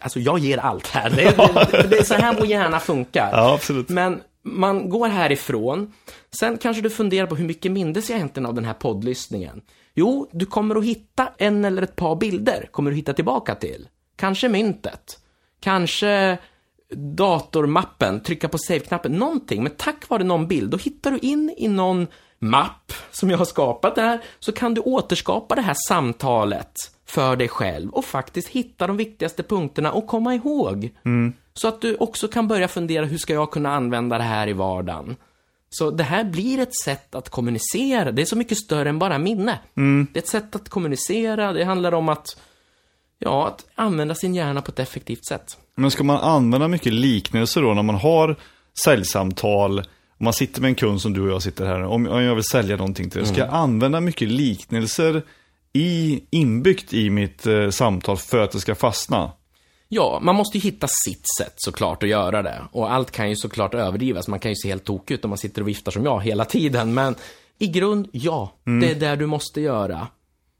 [0.00, 1.16] alltså jag ger allt här, det
[1.72, 3.30] det, det är så här vår hjärna funkar.
[3.32, 3.88] Ja, absolut.
[3.88, 5.92] Men man går härifrån,
[6.40, 9.60] sen kanske du funderar på hur mycket mindes jag egentligen av den här poddlyssningen?
[9.94, 13.88] Jo, du kommer att hitta en eller ett par bilder, kommer du hitta tillbaka till.
[14.16, 15.18] Kanske myntet,
[15.60, 16.38] kanske
[16.94, 19.62] datormappen, trycka på save-knappen, någonting.
[19.62, 22.06] Men tack vare någon bild, då hittar du in i någon
[22.40, 26.72] mapp som jag har skapat där, så kan du återskapa det här samtalet
[27.06, 30.90] för dig själv och faktiskt hitta de viktigaste punkterna och komma ihåg.
[31.54, 34.52] Så att du också kan börja fundera, hur ska jag kunna använda det här i
[34.52, 35.16] vardagen?
[35.70, 38.12] Så det här blir ett sätt att kommunicera.
[38.12, 39.58] Det är så mycket större än bara minne.
[40.12, 41.52] Det är ett sätt att kommunicera.
[41.52, 42.40] Det handlar om att,
[43.18, 45.58] ja, att använda sin hjärna på ett effektivt sätt.
[45.74, 48.36] Men ska man använda mycket liknelser då när man har
[48.84, 49.82] säljsamtal,
[50.20, 52.34] om man sitter med en kund som du och jag sitter här, om om jag
[52.34, 55.22] vill sälja någonting till dig, ska jag använda mycket liknelser
[55.72, 59.32] i, inbyggt i mitt eh, samtal för att det ska fastna?
[59.88, 62.62] Ja, man måste ju hitta sitt sätt såklart att göra det.
[62.72, 64.28] Och allt kan ju såklart överdrivas.
[64.28, 66.44] Man kan ju se helt tokig ut om man sitter och viftar som jag hela
[66.44, 66.94] tiden.
[66.94, 67.14] Men
[67.58, 68.52] i grund, ja.
[68.64, 70.06] Det är där du måste göra.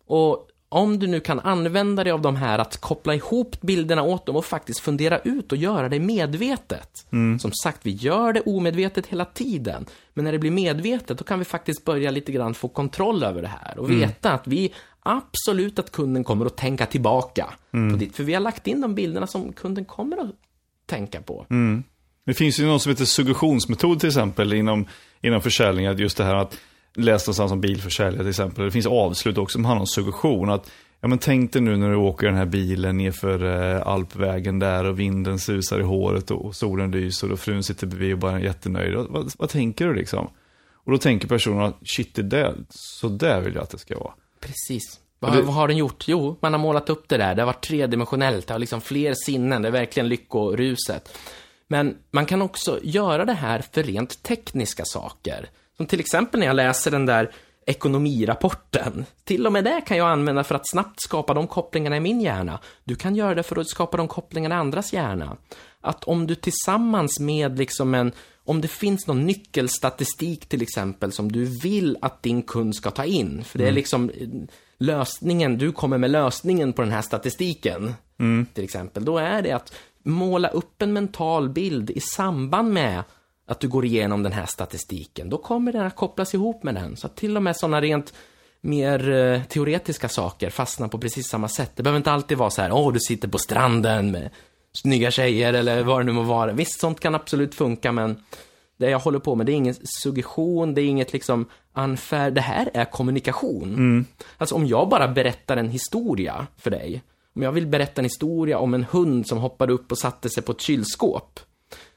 [0.06, 4.26] Och om du nu kan använda dig av de här att koppla ihop bilderna åt
[4.26, 7.06] dem och faktiskt fundera ut och göra det medvetet.
[7.40, 9.86] Som sagt, vi gör det omedvetet hela tiden.
[10.14, 13.42] Men när det blir medvetet, då kan vi faktiskt börja lite grann få kontroll över
[13.42, 13.78] det här.
[13.78, 18.16] Och veta att vi absolut att kunden kommer att tänka tillbaka på ditt.
[18.16, 20.34] För vi har lagt in de bilderna som kunden kommer att
[20.86, 21.46] tänka på.
[22.26, 24.86] Det finns ju något som heter suggestionsmetod till exempel inom,
[25.20, 26.58] inom försäljning, just det här att
[26.94, 28.64] läsa någonstans om bilförsäljare till exempel.
[28.64, 30.50] Det finns avslut också som handlar om suggestion.
[30.50, 30.70] Att
[31.02, 34.84] Ja men tänk dig nu när du åker den här bilen nerför eh, alpvägen där
[34.84, 38.32] och vinden susar i håret och, och solen lyser och frun sitter bredvid och bara
[38.32, 38.94] är jättenöjd.
[38.94, 40.30] Vad, vad, vad tänker du liksom?
[40.72, 43.98] Och då tänker personen att shit, det där, så där vill jag att det ska
[43.98, 44.12] vara.
[44.40, 45.00] Precis.
[45.18, 45.42] Vad, det...
[45.42, 46.04] vad har den gjort?
[46.08, 47.34] Jo, man har målat upp det där.
[47.34, 51.18] Det har varit tredimensionellt, det har liksom fler sinnen, det är verkligen lyckoruset.
[51.68, 55.50] Men man kan också göra det här för rent tekniska saker.
[55.80, 57.30] Som till exempel när jag läser den där
[57.66, 59.04] ekonomirapporten.
[59.24, 62.20] Till och med det kan jag använda för att snabbt skapa de kopplingarna i min
[62.20, 62.58] hjärna.
[62.84, 65.36] Du kan göra det för att skapa de kopplingarna i andras hjärna.
[65.80, 68.12] Att om du tillsammans med liksom en,
[68.44, 73.04] om det finns någon nyckelstatistik till exempel som du vill att din kund ska ta
[73.04, 73.74] in, för det är mm.
[73.74, 74.10] liksom
[74.78, 78.46] lösningen, du kommer med lösningen på den här statistiken, mm.
[78.54, 83.02] till exempel, då är det att måla upp en mental bild i samband med
[83.50, 85.30] att du går igenom den här statistiken.
[85.30, 86.96] Då kommer den att kopplas ihop med den.
[86.96, 88.14] Så att till och med sådana rent
[88.60, 91.72] mer eh, teoretiska saker fastnar på precis samma sätt.
[91.74, 94.30] Det behöver inte alltid vara så här, åh, du sitter på stranden med
[94.72, 96.52] snygga tjejer eller vad det nu må vara.
[96.52, 98.22] Visst, sånt kan absolut funka, men
[98.76, 102.40] det jag håller på med, det är ingen suggestion, det är inget liksom unfair, det
[102.40, 103.74] här är kommunikation.
[103.74, 104.04] Mm.
[104.38, 107.02] Alltså om jag bara berättar en historia för dig,
[107.34, 110.42] om jag vill berätta en historia om en hund som hoppade upp och satte sig
[110.42, 111.40] på ett kylskåp,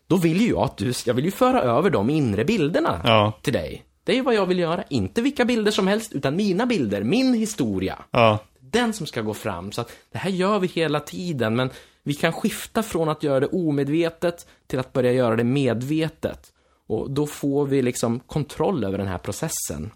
[0.08, 3.34] då vill ju jag att du, jag vill ju föra över de inre bilderna ja.
[3.42, 3.86] till dig.
[4.04, 7.04] Det är ju vad jag vill göra, inte vilka bilder som helst, utan mina bilder,
[7.04, 8.00] min historia.
[8.12, 8.40] Ja.
[8.60, 11.70] Den som ska gå fram, så att det här gör vi hela tiden, men
[12.04, 16.54] vi kan skifta från att göra det omedvetet till att börja göra det medvetet.
[16.88, 19.92] Och då får vi liksom kontroll över den här processen.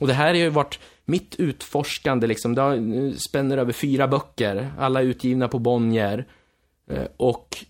[0.00, 5.00] Och det här har ju varit mitt utforskande, liksom, det spänner över fyra böcker, alla
[5.00, 6.26] utgivna på Bonnier.
[6.90, 7.64] Eh, och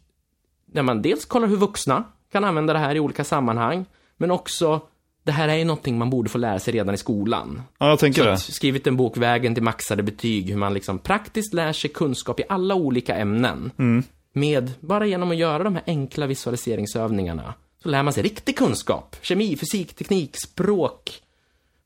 [0.73, 3.85] där man dels kollar hur vuxna kan använda det här i olika sammanhang,
[4.17, 4.81] men också
[5.25, 7.63] det här är ju någonting man borde få lära sig redan i skolan.
[7.79, 8.39] Ja, jag tänker Så det.
[8.39, 12.45] Skrivit en bok, Vägen till maxade betyg, hur man liksom praktiskt lär sig kunskap i
[12.49, 13.71] alla olika ämnen.
[13.79, 14.03] Mm.
[14.33, 19.17] Med, bara genom att göra de här enkla visualiseringsövningarna, så lär man sig riktig kunskap.
[19.23, 21.23] Kemi, fysik, teknik, språk.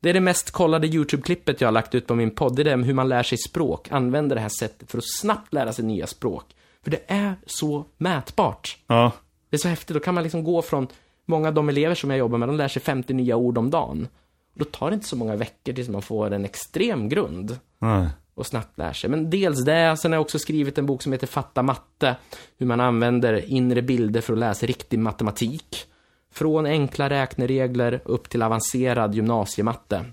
[0.00, 2.56] Det är det mest kollade YouTube-klippet jag har lagt ut på min podd.
[2.56, 5.52] Det är det hur man lär sig språk, använder det här sättet för att snabbt
[5.52, 6.44] lära sig nya språk.
[6.82, 8.78] För det är så mätbart.
[8.86, 9.12] Ja.
[9.50, 10.86] Det är så häftigt, då kan man liksom gå från
[11.24, 13.70] många av de elever som jag jobbar med, de lär sig 50 nya ord om
[13.70, 14.08] dagen.
[14.54, 17.58] Då tar det inte så många veckor tills man får en extrem grund.
[17.78, 18.08] Nej.
[18.34, 19.10] Och snabbt lär sig.
[19.10, 22.16] Men dels det, sen har jag också skrivit en bok som heter Fatta matte.
[22.58, 25.86] Hur man använder inre bilder för att läsa riktig matematik.
[26.32, 30.04] Från enkla räkneregler upp till avancerad gymnasiematte.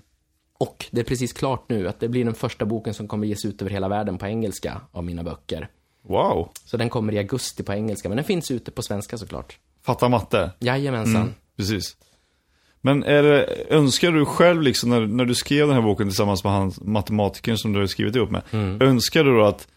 [0.58, 3.44] Och det är precis klart nu att det blir den första boken som kommer ges
[3.44, 5.68] ut över hela världen på engelska av mina böcker.
[6.02, 6.50] Wow.
[6.64, 9.58] Så den kommer i augusti på engelska, men den finns ute på svenska såklart.
[9.82, 10.50] Fatta matte?
[10.58, 11.22] Jajamensan.
[11.22, 11.96] Mm, precis.
[12.80, 16.44] Men är det, önskar du själv, liksom, när, när du skrev den här boken tillsammans
[16.44, 18.82] med han matematikern som du har skrivit ihop med, mm.
[18.82, 19.68] önskar du då att,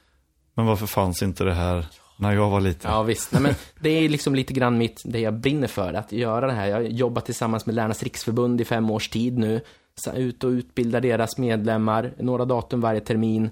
[0.54, 1.86] men varför fanns inte det här
[2.18, 2.92] när jag var liten?
[2.92, 3.32] Ja, visst.
[3.32, 6.54] Nej, men det är liksom lite grann mitt, det jag brinner för, att göra det
[6.54, 6.68] här.
[6.68, 9.62] Jag har jobbat tillsammans med Lärarnas riksförbund i fem års tid nu,
[10.16, 13.50] ut och utbildar deras medlemmar, några datum varje termin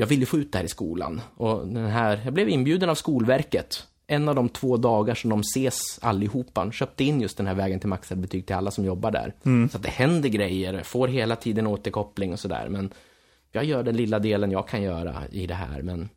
[0.00, 1.20] jag ville få ut det här i skolan.
[1.36, 3.86] Och den här, jag blev inbjuden av Skolverket.
[4.06, 6.72] En av de två dagar som de ses allihopa.
[6.72, 9.34] Köpte in just den här vägen till maxade betyg till alla som jobbar där.
[9.44, 9.68] Mm.
[9.68, 12.68] Så att det händer grejer, får hela tiden återkoppling och sådär.
[12.68, 12.90] Men
[13.52, 15.82] jag gör den lilla delen jag kan göra i det här.
[15.82, 16.08] Men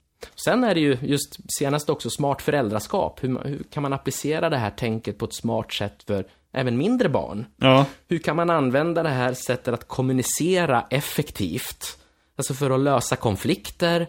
[0.46, 3.24] sen är det ju just senast också smart föräldraskap.
[3.24, 7.10] Hur, hur kan man applicera det här tänket på ett smart sätt för även mindre
[7.10, 7.46] barn?
[7.58, 7.86] Ja.
[8.08, 12.01] Hur kan man använda det här sättet att kommunicera effektivt?
[12.42, 14.08] Alltså för att lösa konflikter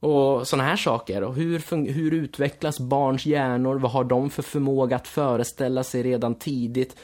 [0.00, 1.22] och sådana här saker.
[1.22, 3.78] Och hur, hur utvecklas barns hjärnor?
[3.78, 6.96] Vad har de för förmåga att föreställa sig redan tidigt?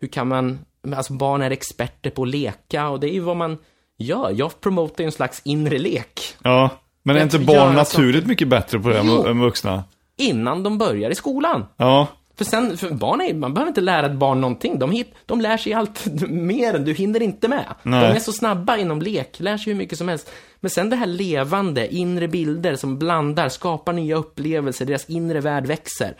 [0.00, 0.58] Hur kan man,
[0.96, 3.58] alltså barn är experter på att leka och det är ju vad man
[3.98, 4.30] gör.
[4.36, 6.20] Jag promotar ju en slags inre lek.
[6.42, 6.70] Ja,
[7.02, 9.84] men är inte barn naturligt mycket bättre på det än vuxna?
[10.16, 11.66] Innan de börjar i skolan.
[11.76, 12.06] Ja.
[12.40, 14.78] För sen, för barn är, man behöver inte lära ett barn någonting.
[14.78, 17.64] De, hit, de lär sig allt mer än du hinner inte med.
[17.82, 18.08] Nej.
[18.08, 20.30] De är så snabba inom lek, lär sig hur mycket som helst.
[20.60, 25.66] Men sen det här levande, inre bilder som blandar, skapar nya upplevelser, deras inre värld
[25.66, 26.16] växer.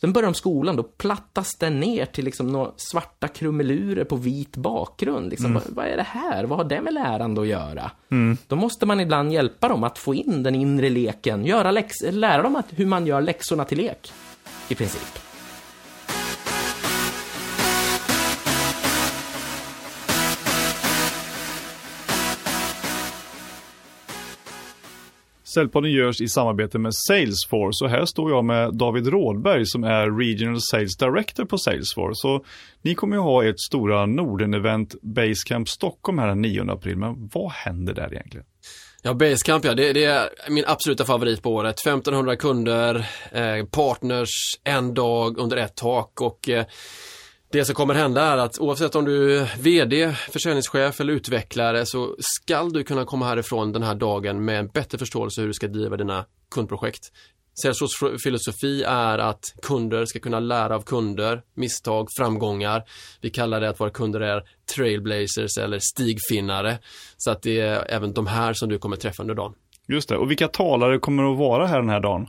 [0.00, 4.56] Sen börjar de skolan, då plattas den ner till liksom några svarta krumelurer på vit
[4.56, 5.30] bakgrund.
[5.30, 5.62] Liksom, mm.
[5.66, 6.44] vad, vad, är det här?
[6.44, 7.90] Vad har det med lärande att göra?
[8.10, 8.36] Mm.
[8.46, 12.42] Då måste man ibland hjälpa dem att få in den inre leken, göra läx lära
[12.42, 14.12] dem att, hur man gör läxorna till lek.
[14.68, 15.31] I princip.
[25.54, 30.18] Säljpodden görs i samarbete med Salesforce och här står jag med David Rådberg som är
[30.18, 32.14] Regional Sales Director på Salesforce.
[32.14, 32.44] Så
[32.82, 37.52] ni kommer ju ha ert stora Norden-event Basecamp Stockholm här den 9 april, men vad
[37.52, 38.46] händer där egentligen?
[39.02, 41.80] Ja, Basecamp ja, det, det, är min absoluta favorit på året.
[41.80, 44.30] 1500 kunder, eh, partners,
[44.64, 46.64] en dag under ett tak och eh,
[47.52, 52.16] det som kommer hända är att oavsett om du är VD, försäljningschef eller utvecklare så
[52.18, 55.68] skall du kunna komma härifrån den här dagen med en bättre förståelse hur du ska
[55.68, 57.12] driva dina kundprojekt.
[57.62, 62.84] Salesforce filosofi är att kunder ska kunna lära av kunder, misstag, framgångar.
[63.20, 64.42] Vi kallar det att våra kunder är
[64.76, 66.78] trailblazers eller stigfinnare.
[67.16, 69.54] Så att det är även de här som du kommer träffa under dagen.
[69.88, 72.28] Just det, och vilka talare kommer att vara här den här dagen?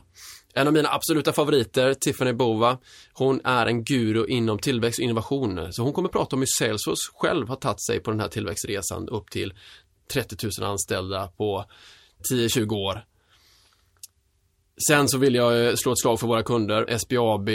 [0.56, 2.78] En av mina absoluta favoriter, Tiffany Bova,
[3.12, 5.72] hon är en guru inom tillväxt och innovation.
[5.72, 9.08] Så hon kommer prata om hur Salesforce själv har tagit sig på den här tillväxtresan
[9.08, 9.54] upp till
[10.12, 11.64] 30 000 anställda på
[12.32, 13.04] 10-20 år.
[14.88, 17.48] Sen så vill jag eh, slå ett slag för våra kunder, SBAB,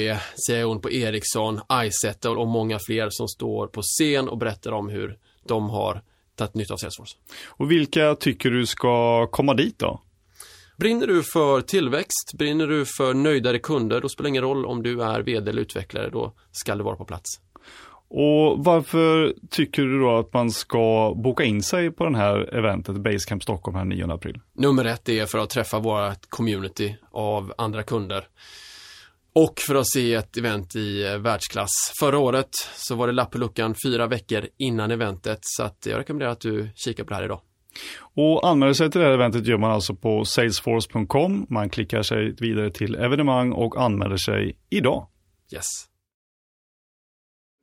[0.48, 5.18] CIOn på Ericsson, iSettle och många fler som står på scen och berättar om hur
[5.48, 6.02] de har
[6.36, 7.18] tagit nytta av Salesforce.
[7.48, 10.02] Och vilka tycker du ska komma dit då?
[10.80, 14.84] Brinner du för tillväxt, brinner du för nöjdare kunder, då spelar det ingen roll om
[14.84, 17.30] du är vd eller utvecklare, då ska du vara på plats.
[18.10, 22.96] Och varför tycker du då att man ska boka in sig på den här eventet
[22.96, 24.40] Basecamp Stockholm här 9 april?
[24.54, 28.28] Nummer ett är för att träffa vårt community av andra kunder.
[29.34, 31.72] Och för att se ett event i eh, världsklass.
[32.00, 36.00] Förra året så var det lapp på luckan fyra veckor innan eventet så att jag
[36.00, 37.42] rekommenderar att du kikar på det här idag.
[38.16, 41.46] Och anmäler sig till det här eventet gör man alltså på salesforce.com.
[41.50, 45.08] Man klickar sig vidare till evenemang och anmäler sig idag.
[45.54, 45.90] Yes.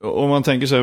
[0.04, 0.78] Om man tänker sig,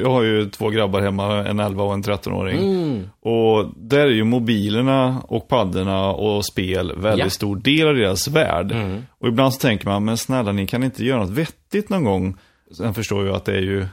[0.00, 2.58] jag har ju två grabbar hemma, en 11 och en 13-åring.
[2.58, 3.08] Mm.
[3.20, 7.30] Och där är ju mobilerna och paddorna och spel väldigt ja.
[7.30, 8.72] stor del av deras värld.
[8.72, 9.02] Mm.
[9.18, 12.36] Och ibland så tänker man, men snälla ni kan inte göra något vettigt någon gång.
[12.76, 13.86] Sen förstår jag att det är ju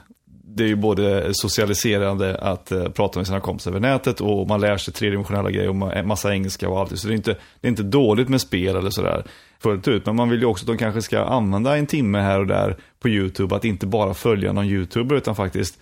[0.56, 4.60] det är ju både socialiserande att uh, prata med sina kompisar över nätet och man
[4.60, 6.98] lär sig tredimensionella grejer och massa engelska och allt.
[6.98, 9.24] Så det är inte, det är inte dåligt med spel eller sådär
[9.58, 10.06] fullt ut.
[10.06, 12.76] Men man vill ju också att de kanske ska använda en timme här och där
[13.00, 13.56] på YouTube.
[13.56, 15.78] Att inte bara följa någon YouTuber utan faktiskt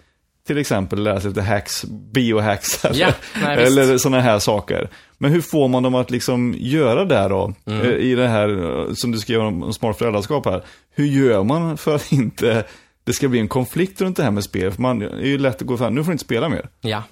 [0.46, 4.88] till exempel lära sig lite hacks, biohacks eller, ja, nej, eller sådana här saker.
[5.18, 7.52] Men hur får man dem att liksom göra det då?
[7.66, 7.80] Mm.
[7.80, 10.64] Eh, I det här eh, som du skrev om smart föräldraskap här.
[10.94, 12.64] Hur gör man för att inte
[13.04, 14.72] det ska bli en konflikt runt det här med spel?
[14.72, 16.68] För man är ju lätt att gå fram, nu får du inte spela mer.
[16.80, 17.02] Ja,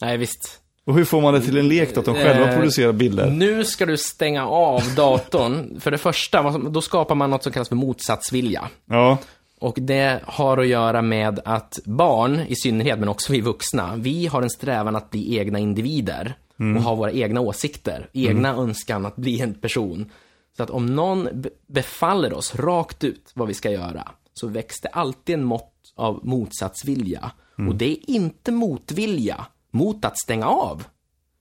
[0.00, 0.58] nej visst.
[0.84, 3.30] Och hur får man det till en lek då, att de själva eh, producerar bilder?
[3.30, 5.80] Nu ska du stänga av datorn.
[5.80, 8.68] för det första, då skapar man något som kallas för motsatsvilja.
[8.90, 9.18] Ja.
[9.58, 14.26] Och det har att göra med att barn, i synnerhet, men också vi vuxna, vi
[14.26, 16.34] har en strävan att bli egna individer.
[16.60, 16.76] Mm.
[16.76, 18.60] Och ha våra egna åsikter, egna mm.
[18.60, 20.10] önskan att bli en person.
[20.56, 24.88] Så att om någon befaller oss rakt ut vad vi ska göra, så väcks det
[24.88, 27.30] alltid en mått av motsatsvilja.
[27.58, 27.68] Mm.
[27.68, 30.84] Och det är inte motvilja mot att stänga av.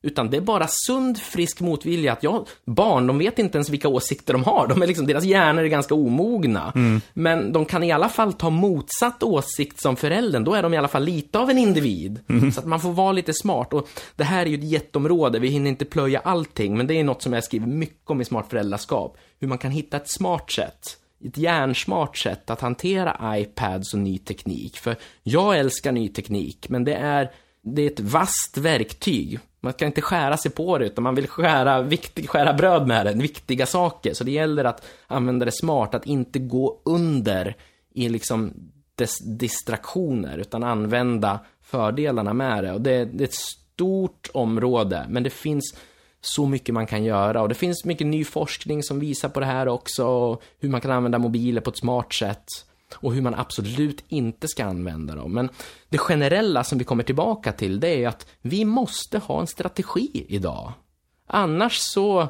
[0.03, 3.87] Utan det är bara sund, frisk motvilja att jag, barn, de vet inte ens vilka
[3.87, 4.67] åsikter de har.
[4.67, 6.71] De är liksom, deras hjärnor är ganska omogna.
[6.75, 7.01] Mm.
[7.13, 10.43] Men de kan i alla fall ta motsatt åsikt som föräldern.
[10.43, 12.19] Då är de i alla fall lite av en individ.
[12.29, 12.51] Mm.
[12.51, 13.73] Så att man får vara lite smart.
[13.73, 16.77] Och det här är ju ett jätteområde, vi hinner inte plöja allting.
[16.77, 19.17] Men det är något som jag skriver mycket om i smart föräldraskap.
[19.39, 24.17] Hur man kan hitta ett smart sätt ett hjärnsmart sätt att hantera iPads och ny
[24.17, 24.77] teknik.
[24.77, 27.31] För jag älskar ny teknik, men det är
[27.63, 29.39] det är ett vasst verktyg.
[29.59, 33.05] Man kan inte skära sig på det, utan man vill skära, viktig, skära bröd med
[33.05, 34.13] det, viktiga saker.
[34.13, 37.55] Så det gäller att använda det smart, att inte gå under
[37.93, 38.53] i liksom
[38.95, 42.71] dess distraktioner, utan använda fördelarna med det.
[42.71, 45.75] Och det, det är ett stort område, men det finns
[46.21, 49.45] så mycket man kan göra och det finns mycket ny forskning som visar på det
[49.45, 52.45] här också, hur man kan använda mobiler på ett smart sätt
[52.95, 55.33] och hur man absolut inte ska använda dem.
[55.33, 55.49] Men
[55.89, 60.25] det generella som vi kommer tillbaka till, det är att vi måste ha en strategi
[60.29, 60.73] idag.
[61.27, 62.27] Annars så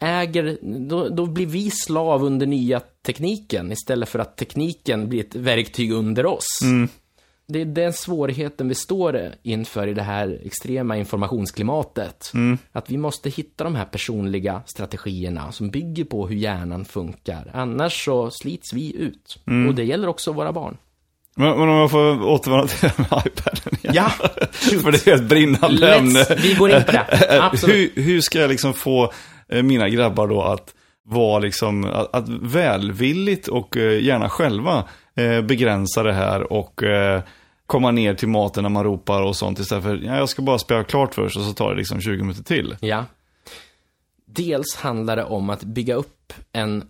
[0.00, 5.34] äger, då, då blir vi slav under nya tekniken istället för att tekniken blir ett
[5.34, 6.62] verktyg under oss.
[6.62, 6.88] Mm
[7.48, 12.30] det är den svårigheten vi står inför i det här extrema informationsklimatet.
[12.34, 12.58] Mm.
[12.72, 17.50] Att vi måste hitta de här personliga strategierna som bygger på hur hjärnan funkar.
[17.54, 19.38] Annars så slits vi ut.
[19.46, 19.68] Mm.
[19.68, 20.76] Och det gäller också våra barn.
[21.36, 23.94] Men, men om jag får återvända till det med iPaden igen.
[23.94, 24.10] Ja,
[24.82, 26.26] För det är ett brinnande Let's, ämne.
[26.42, 27.06] Vi går in på det,
[27.42, 27.92] absolut.
[27.94, 29.12] hur, hur ska jag liksom få
[29.48, 30.74] eh, mina grabbar då att
[31.04, 34.84] vara liksom, att, att välvilligt och eh, gärna själva
[35.44, 36.82] begränsa det här och
[37.66, 40.58] komma ner till maten när man ropar och sånt istället för, ja, jag ska bara
[40.58, 42.76] spela klart först och så tar det liksom 20 minuter till.
[42.80, 43.04] Ja.
[44.24, 46.84] Dels handlar det om att bygga upp en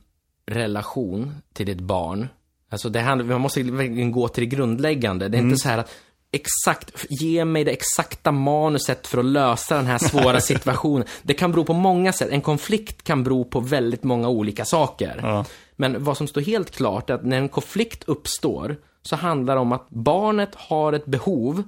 [0.47, 2.29] relation till ditt barn.
[2.69, 5.29] Alltså det handlar, man måste verkligen gå till det grundläggande.
[5.29, 5.51] Det är mm.
[5.51, 5.91] inte så här att
[6.33, 11.07] exakt, ge mig det exakta manuset för att lösa den här svåra situationen.
[11.23, 12.29] Det kan bero på många sätt.
[12.31, 15.21] En konflikt kan bero på väldigt många olika saker.
[15.23, 15.45] Ja.
[15.77, 19.61] Men vad som står helt klart är att när en konflikt uppstår så handlar det
[19.61, 21.63] om att barnet har ett behov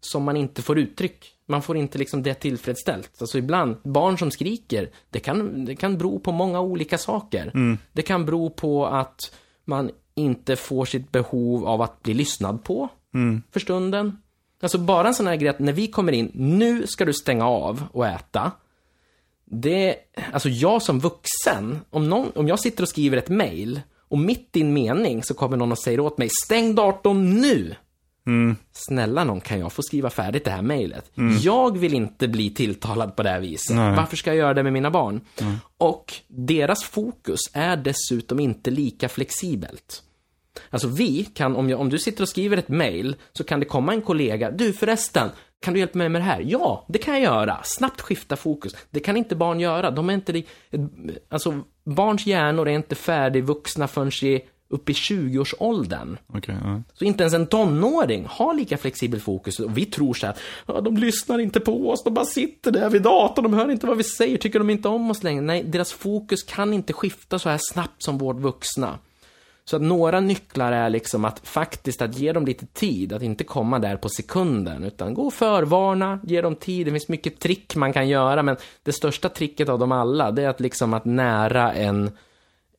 [0.00, 1.34] som man inte får uttryck.
[1.46, 3.10] Man får inte liksom det tillfredsställt.
[3.20, 7.52] Alltså ibland, barn som skriker, det kan, det kan bero på många olika saker.
[7.92, 12.88] Det kan bero på att man inte får sitt behov av att bli lyssnad på
[13.52, 14.18] för stunden.
[14.62, 17.46] Alltså bara en sån här grej att när vi kommer in, nu ska du stänga
[17.46, 18.52] av och äta.
[19.44, 19.96] Det,
[20.32, 24.56] alltså jag som vuxen, om, någon, om jag sitter och skriver ett mail och mitt
[24.56, 27.74] i en mening så kommer någon och säger åt mig, stäng datorn nu!
[28.72, 31.10] Snälla någon, kan jag få skriva färdigt det här mejlet?
[31.40, 33.76] Jag vill inte bli tilltalad på det här viset.
[33.76, 33.96] Nej.
[33.96, 35.20] Varför ska jag göra det med mina barn?
[35.78, 40.02] Och deras fokus är dessutom inte lika flexibelt.
[40.70, 43.66] Alltså vi kan, om, jag, om du sitter och skriver ett mejl, så kan det
[43.66, 46.44] komma en kollega, du förresten, kan du hjälpa mig med det här?
[46.46, 47.58] Ja, det kan jag göra.
[47.64, 48.76] Snabbt skifta fokus.
[48.90, 49.90] Det kan inte barn göra.
[49.90, 50.42] De är inte,
[51.28, 56.18] alltså barns hjärnor är inte färdigvuxna förrän i, upp i 20-årsåldern.
[56.26, 56.82] Okej, ja.
[56.94, 59.60] Så inte ens en tonåring har lika flexibel fokus.
[59.60, 62.90] Och vi tror så här, ja, de lyssnar inte på oss, de bara sitter där
[62.90, 65.42] vid datorn, de hör inte vad vi säger, tycker de inte om oss längre?
[65.42, 68.98] Nej, deras fokus kan inte skifta så här snabbt som vårt vuxna.
[69.68, 73.44] Så att några nycklar är liksom att faktiskt att ge dem lite tid, att inte
[73.44, 76.86] komma där på sekunden, utan gå och förvarna, ge dem tid.
[76.86, 80.42] Det finns mycket trick man kan göra, men det största tricket av dem alla, det
[80.42, 82.10] är att liksom att nära en,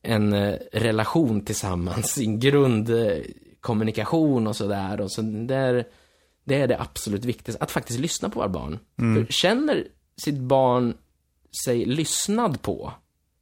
[0.02, 5.00] en eh, relation tillsammans, sin grundkommunikation och sådär.
[5.00, 5.84] Och så där,
[6.44, 8.78] det är det absolut viktigaste, att faktiskt lyssna på våra barn.
[8.96, 9.84] För känner
[10.22, 10.94] sitt barn
[11.64, 12.92] sig lyssnad på,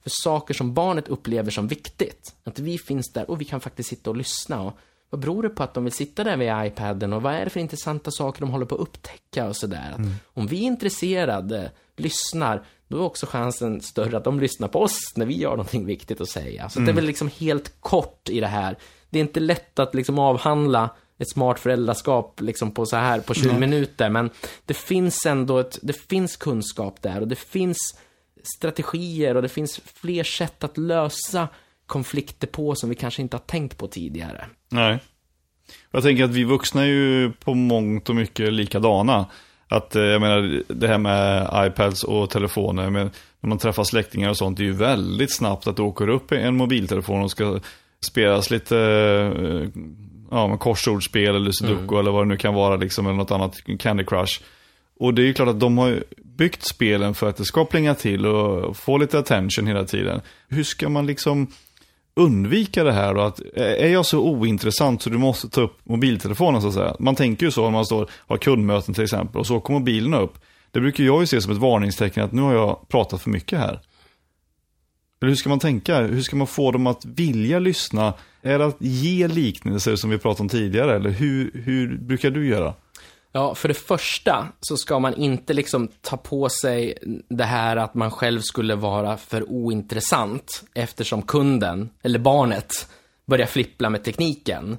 [0.08, 2.34] för saker som barnet upplever som viktigt.
[2.44, 4.62] Att vi finns där och vi kan faktiskt sitta och lyssna.
[4.62, 4.78] Och
[5.10, 7.50] vad beror det på att de vill sitta där vid iPaden och vad är det
[7.50, 9.94] för intressanta saker de håller på att upptäcka och sådär.
[9.94, 10.00] Att
[10.34, 15.00] Om vi är intresserade, lyssnar, då är också chansen större att de lyssnar på oss
[15.16, 16.68] när vi har någonting viktigt att säga.
[16.68, 18.78] Så att det är väl liksom helt kort i det här.
[19.10, 23.34] Det är inte lätt att liksom avhandla ett smart föräldraskap liksom på så här på
[23.34, 24.30] 20 minuter, men
[24.64, 27.98] det finns ändå ett, det finns kunskap där och det finns
[28.42, 31.48] strategier och det finns fler sätt att lösa
[31.86, 34.44] konflikter på som vi kanske inte har tänkt på tidigare.
[34.68, 34.98] Nej.
[35.90, 39.26] Jag tänker att vi vuxna är ju på mångt och mycket likadana.
[39.68, 43.10] Att eh, jag menar, det här med iPads och telefoner, men
[43.40, 46.32] när man träffar släktingar och sånt, det är ju väldigt snabbt att det åker upp
[46.32, 47.60] en mobiltelefon och ska
[48.00, 49.82] spelas lite eh,
[50.30, 53.56] ja, med korsordsspel eller sudoku eller vad det nu kan vara, liksom, eller något annat,
[53.78, 54.40] Candy Crush.
[54.98, 57.94] Och det är ju klart att de har byggt spelen för att det ska plinga
[57.94, 60.20] till och få lite attention hela tiden.
[60.48, 61.46] Hur ska man liksom
[62.16, 63.20] undvika det här då?
[63.20, 66.96] Att, eh, är jag så ointressant så du måste ta upp mobiltelefonen så att säga?
[66.98, 70.14] Man tänker ju så om man står har kundmöten till exempel och så kommer mobilen
[70.14, 70.34] upp.
[70.70, 73.58] Det brukar jag ju se som ett varningstecken att nu har jag pratat för mycket
[73.58, 73.80] här.
[75.20, 76.00] Eller hur ska man tänka?
[76.00, 78.14] Hur ska man få dem att vilja lyssna?
[78.42, 80.96] Är det att ge liknelser som vi pratade om tidigare?
[80.96, 82.74] Eller hur, hur brukar du göra?
[83.38, 87.94] Ja, för det första så ska man inte liksom ta på sig det här att
[87.94, 92.88] man själv skulle vara för ointressant eftersom kunden, eller barnet,
[93.26, 94.76] börjar flippla med tekniken.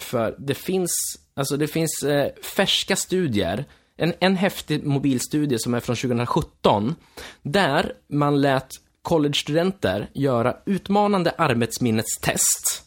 [0.00, 0.90] För det finns,
[1.34, 3.64] alltså det finns eh, färska studier,
[3.96, 6.94] en, en häftig mobilstudie som är från 2017,
[7.42, 8.68] där man lät
[9.02, 12.84] college-studenter göra utmanande arbetsminnestest.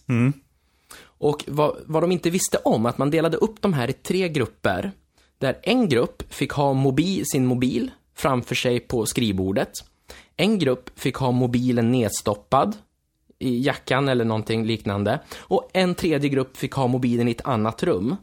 [1.03, 4.29] Och vad, vad de inte visste om, att man delade upp de här i tre
[4.29, 4.91] grupper.
[5.41, 9.71] Där en grupp fick ha mobil, sin mobil framför sig på skrivbordet.
[10.37, 12.77] En grupp fick ha mobilen nedstoppad
[13.39, 15.19] i jackan eller någonting liknande.
[15.37, 18.15] Och en tredje grupp fick ha mobilen i ett annat rum.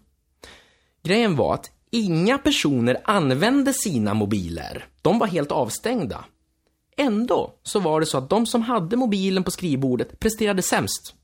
[1.02, 4.86] Grejen var att inga personer använde sina mobiler.
[5.02, 6.24] De var helt avstängda.
[6.96, 11.14] Ändå så var det så att de som hade mobilen på skrivbordet presterade sämst.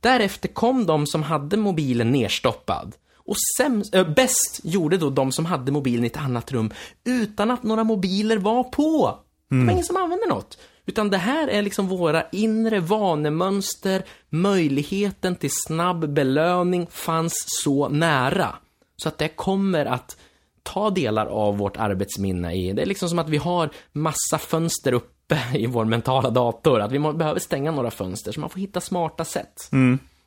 [0.00, 2.94] Därefter kom de som hade mobilen nerstoppad.
[3.26, 6.72] Och sämst, äh, bäst gjorde då de som hade mobilen i ett annat rum
[7.04, 9.18] utan att några mobiler var på.
[9.48, 10.58] Det var ingen som använde något.
[10.86, 18.54] Utan det här är liksom våra inre vanemönster, möjligheten till snabb belöning fanns så nära.
[18.96, 20.16] Så att det kommer att
[20.62, 22.72] ta delar av vårt arbetsminne i.
[22.72, 26.80] Det är liksom som att vi har massa fönster uppe i vår mentala dator.
[26.80, 29.68] Att vi behöver stänga några fönster, så man får hitta smarta sätt.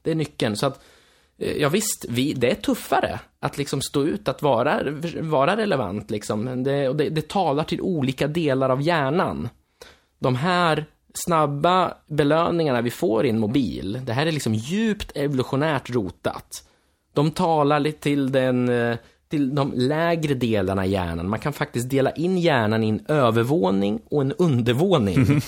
[0.02, 0.56] Det är nyckeln.
[0.56, 0.82] Så att,
[1.40, 4.80] ja visst, vi, det är tuffare att liksom stå ut, att vara,
[5.22, 6.64] vara relevant liksom.
[6.64, 9.50] Det, och det, det talar till olika delar av hjärnan.
[10.20, 15.90] De här snabba belöningarna vi får i en mobil, det här är liksom djupt evolutionärt
[15.90, 16.64] rotat.
[17.14, 18.98] De talar lite till den eh,
[19.30, 21.30] till de lägre delarna i hjärnan.
[21.30, 25.42] Man kan faktiskt dela in hjärnan i en övervåning och en undervåning.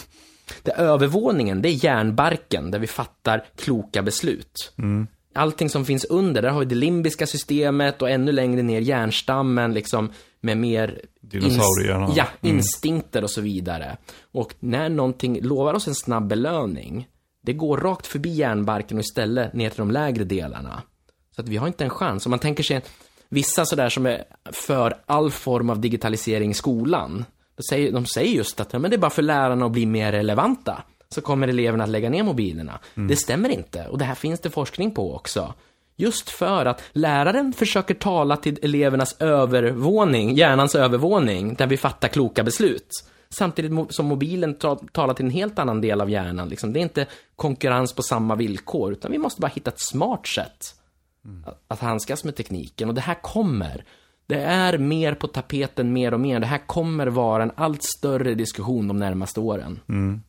[0.64, 4.74] Det övervåningen, det är hjärnbarken där vi fattar kloka beslut.
[5.34, 9.73] Allting som finns under, där har vi det limbiska systemet och ännu längre ner hjärnstammen
[9.73, 10.11] liksom
[10.41, 12.13] med mer Dinosaurierna.
[12.15, 13.97] ja, instinkter och så vidare.
[14.32, 17.07] Och när någonting lovar oss en snabb belöning,
[17.43, 20.82] det går rakt förbi hjärnbarken och istället ner till de lägre delarna.
[21.36, 22.25] Så att vi har inte en chans.
[22.25, 22.82] Om man tänker sig
[23.29, 27.25] vissa sådär som är för all form av digitalisering i skolan.
[27.55, 29.86] De säger, de säger just att ja, men det är bara för lärarna att bli
[29.86, 30.84] mer relevanta.
[31.14, 32.80] Så kommer eleverna att lägga ner mobilerna.
[32.95, 33.88] Det stämmer inte.
[33.88, 35.53] Och det här finns det forskning på också.
[35.95, 42.43] Just för att läraren försöker tala till elevernas övervåning, hjärnans övervåning, där vi fattar kloka
[42.43, 42.89] beslut.
[43.30, 46.49] Samtidigt som mobilen ta- talar till en helt annan del av hjärnan.
[46.49, 46.74] Liksom.
[46.74, 47.05] Det är inte
[47.36, 50.76] konkurrens på samma villkor, utan vi måste bara hitta ett smart sätt
[51.45, 52.89] att, att handskas med tekniken.
[52.89, 53.86] Och det här kommer.
[54.28, 56.39] Det är mer på tapeten mer och mer.
[56.39, 59.80] Det här kommer vara en allt större diskussion de närmaste åren.
[59.86, 60.24] Men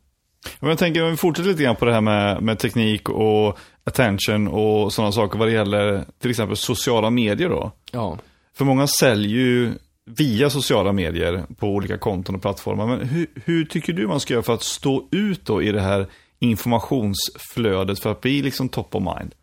[0.61, 4.49] jag tänker, om vi fortsätter lite grann på det här med, med teknik och attention
[4.49, 7.73] och sådana saker vad det gäller till exempel sociala medier då.
[7.93, 8.19] Ja.
[8.55, 9.73] För många säljer ju
[10.05, 12.87] via sociala medier på olika konton och plattformar.
[12.87, 15.81] Men hur, hur tycker du man ska göra för att stå ut då i det
[15.81, 16.07] här
[16.39, 19.35] informationsflödet för att bli liksom top of mind?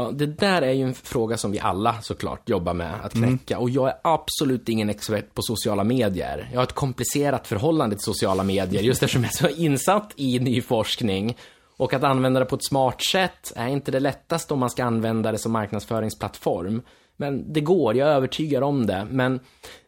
[0.00, 3.58] Ja, det där är ju en fråga som vi alla såklart jobbar med att knäcka.
[3.58, 6.48] Och jag är absolut ingen expert på sociala medier.
[6.52, 10.38] Jag har ett komplicerat förhållande till sociala medier, just eftersom jag är så insatt i
[10.38, 11.36] ny forskning.
[11.76, 14.84] Och att använda det på ett smart sätt är inte det lättaste om man ska
[14.84, 16.82] använda det som marknadsföringsplattform.
[17.16, 19.06] Men det går, jag är övertygad om det.
[19.10, 19.40] Men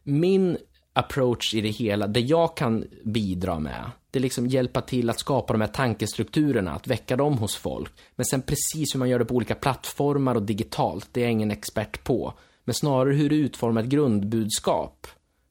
[0.02, 0.56] min
[0.92, 5.18] approach i det hela, det jag kan bidra med, det är liksom hjälpa till att
[5.18, 7.92] skapa de här tankestrukturerna, att väcka dem hos folk.
[8.16, 11.32] Men sen precis hur man gör det på olika plattformar och digitalt, det är jag
[11.32, 12.34] ingen expert på.
[12.64, 15.06] Men snarare hur du utformar ett grundbudskap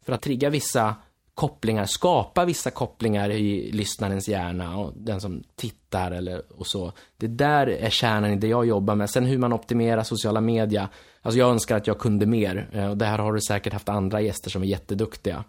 [0.05, 0.95] för att trigga vissa
[1.34, 6.93] kopplingar, skapa vissa kopplingar i lyssnarens hjärna och den som tittar eller och så.
[7.18, 9.09] Det där är kärnan i det jag jobbar med.
[9.09, 10.89] Sen hur man optimerar sociala media.
[11.22, 13.89] Alltså jag önskar att jag kunde mer eh, och det här har du säkert haft
[13.89, 15.43] andra gäster som är jätteduktiga.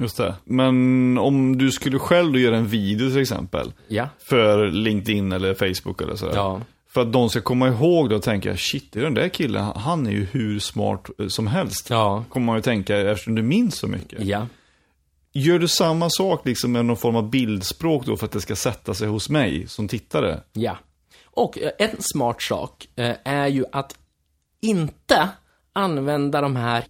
[0.00, 0.34] Just det.
[0.44, 3.72] Men om du skulle själv då göra en video till exempel.
[3.88, 6.34] Ja, För LinkedIn eller Facebook eller sådär.
[6.34, 9.28] ja, För att de ska komma ihåg då och tänka, shit, det är den där
[9.28, 11.90] killen, han är ju hur smart eh, som helst.
[11.90, 14.24] ja, Kommer man ju tänka eftersom du minns så mycket.
[14.24, 14.46] ja.
[15.34, 18.56] Gör du samma sak liksom med någon form av bildspråk då för att det ska
[18.56, 20.40] sätta sig hos mig som tittare?
[20.52, 20.76] Ja.
[21.24, 23.94] Och eh, en smart sak eh, är ju att
[24.62, 25.28] inte
[25.72, 26.84] använda de här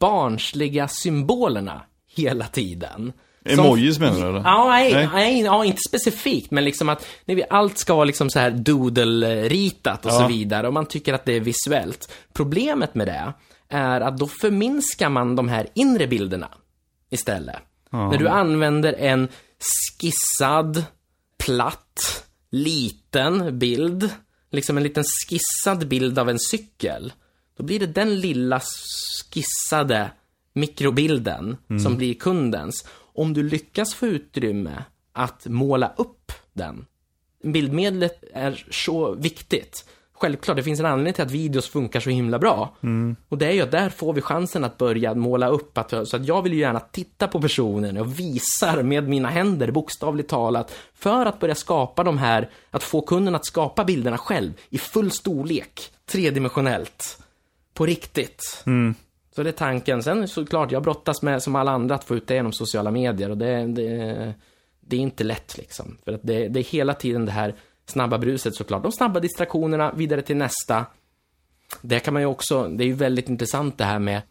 [0.00, 1.80] barnsliga symbolerna
[2.16, 3.12] hela tiden.
[3.54, 4.40] Som- Emojis menar du eller?
[4.44, 5.08] Ja, nej, Nej.
[5.12, 5.40] nej.
[5.40, 10.12] ja, inte specifikt, men liksom att vi, allt ska vara liksom så här doodle-ritat och
[10.12, 10.18] Ja.
[10.18, 12.12] så vidare, och man tycker att det är visuellt.
[12.32, 13.32] Problemet med det
[13.68, 16.48] är att då förminskar man de här inre bilderna
[17.10, 17.56] istället.
[17.90, 19.28] När du använder en
[20.00, 20.84] skissad,
[21.44, 24.10] platt, liten bild,
[24.50, 27.12] liksom en liten skissad bild av en cykel,
[27.58, 28.60] då blir det den lilla
[29.32, 30.10] skissade
[30.56, 32.88] mikrobilden som blir kundens.
[33.14, 36.86] Om du lyckas få utrymme att måla upp den.
[37.42, 39.84] Bildmedlet är så viktigt.
[40.18, 42.76] Självklart, det finns en anledning till att videos funkar så himla bra.
[43.28, 45.78] Och det är ju att där får vi chansen att börja måla upp.
[45.78, 49.70] Att, så att jag vill ju gärna titta på personen och visar med mina händer,
[49.70, 54.52] bokstavligt talat, för att börja skapa de här, att få kunden att skapa bilderna själv
[54.70, 57.18] i full storlek, tredimensionellt,
[57.74, 58.62] på riktigt.
[59.36, 60.02] Så det är tanken.
[60.02, 63.30] Sen såklart, jag brottas med, som alla andra, att få ut det genom sociala medier
[63.30, 64.34] och det, det,
[64.80, 65.98] det är inte lätt liksom.
[66.04, 67.54] För att det, det är hela tiden det här
[67.86, 68.82] snabba bruset såklart.
[68.82, 70.86] De snabba distraktionerna, vidare till nästa.
[71.82, 74.22] Det kan man ju också, det är ju väldigt intressant det här med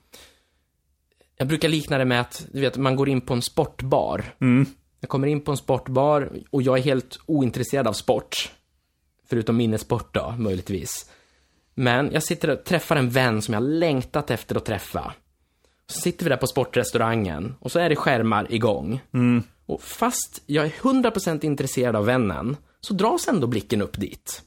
[1.37, 4.25] jag brukar likna det med att, du vet, man går in på en sportbar.
[4.99, 8.51] Jag kommer in på en sportbar och jag är helt ointresserad av sport.
[9.29, 11.09] Förutom minnesport då, möjligtvis.
[11.75, 15.13] Men jag sitter och träffar en vän som jag har längtat efter att träffa.
[15.87, 19.01] Så sitter vi där på sportrestaurangen och så är det skärmar igång.
[19.65, 24.41] Och fast jag är 100% intresserad av vännen så dras ändå blicken upp dit.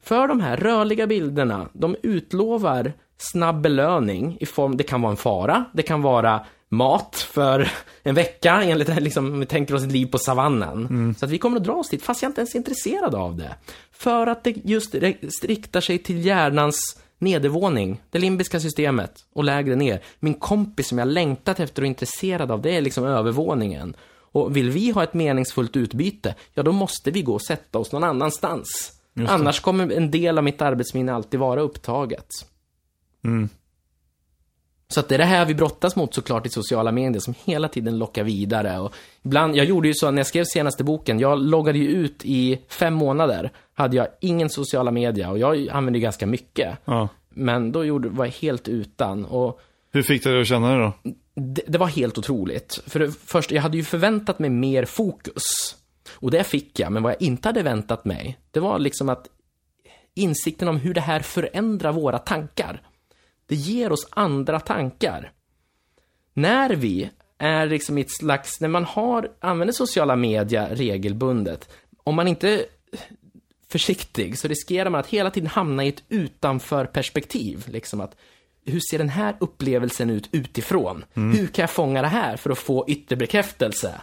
[0.00, 5.16] För de här rörliga bilderna, de utlovar snabb belöning i form, det kan vara en
[5.16, 7.70] fara, det kan vara mat för
[8.02, 11.14] en vecka enligt, liksom, om vi tänker oss ett liv på savannen.
[11.18, 13.36] Så att vi kommer att dra oss dit, fast jag inte ens är intresserad av
[13.36, 13.54] det.
[13.92, 14.94] För att det just
[15.42, 20.02] riktar sig till hjärnans nedervåning, det limbiska systemet, och lägre ner.
[20.20, 23.96] Min kompis som jag längtat efter och är intresserad av, det är liksom övervåningen.
[24.32, 27.92] Och vill vi ha ett meningsfullt utbyte, ja då måste vi gå och sätta oss
[27.92, 28.92] någon annanstans.
[29.28, 32.28] Annars kommer en del av mitt arbetsminne alltid vara upptaget.
[34.88, 37.68] Så att det är det här vi brottas mot såklart i sociala medier som hela
[37.68, 38.78] tiden lockar vidare.
[38.78, 42.24] Och ibland, jag gjorde ju så när jag skrev senaste boken, jag loggade ju ut
[42.24, 43.50] i fem månader.
[43.74, 46.78] Hade jag ingen sociala medier och jag använde ganska mycket.
[46.84, 47.08] Ja.
[47.28, 49.24] Men då gjorde, var jag helt utan.
[49.24, 49.60] Och
[49.92, 50.92] Hur fick du dig att känna det då?
[51.34, 52.82] det, det var helt otroligt.
[52.86, 55.76] För det första, jag hade ju förväntat mig mer fokus.
[56.12, 59.26] Och det fick jag, men vad jag inte hade väntat mig, det var liksom att
[60.14, 62.82] insikten om hur det här förändrar våra tankar.
[63.46, 65.32] Det ger oss andra tankar.
[66.34, 71.68] När vi är liksom i ett slags, när man har, använder sociala media regelbundet,
[72.04, 72.64] om man inte är
[73.68, 77.64] försiktig så riskerar man att hela tiden hamna i ett utanför perspektiv.
[77.68, 78.16] Liksom att,
[78.64, 81.04] hur ser den här upplevelsen ut utifrån?
[81.14, 84.00] Hur kan jag fånga det här för att få yttre bekräftelse?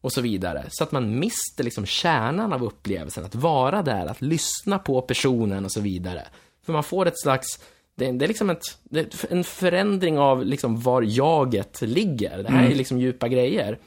[0.00, 0.64] Och så vidare.
[0.68, 5.64] Så att man mister liksom kärnan av upplevelsen, att vara där, att lyssna på personen
[5.64, 6.26] och så vidare.
[6.64, 7.58] För man får ett slags,
[7.96, 12.42] det, det är liksom ett, det är en förändring av liksom var jaget ligger.
[12.42, 13.78] Det här är liksom djupa grejer.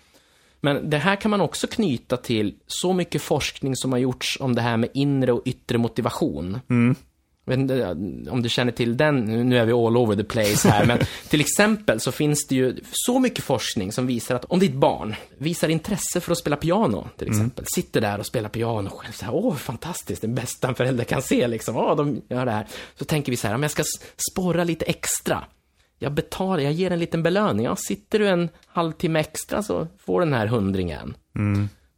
[0.62, 4.56] Men det här kan man också knyta till så mycket forskning som har gjorts om
[4.56, 6.60] det här med inre och yttre motivation.
[6.68, 6.96] Jag
[7.46, 7.96] vet inte
[8.30, 11.42] om du känner till den, nu är vi all over the place här, men till
[11.42, 15.70] exempel så finns det ju så mycket forskning som visar att om ditt barn visar
[15.70, 19.34] intresse för att spela piano, till exempel, sitter där och spelar piano själv, så här,
[19.34, 22.68] åh, fantastiskt, det bästa en förälder kan se, liksom, åh, de gör det här.
[22.96, 23.84] Så tänker vi så här, om jag ska
[24.32, 25.44] sporra lite extra,
[26.00, 30.20] jag betalar, jag ger en liten belöning, ja, sitter du en halvtimme extra så får
[30.20, 31.14] du den här hundringen.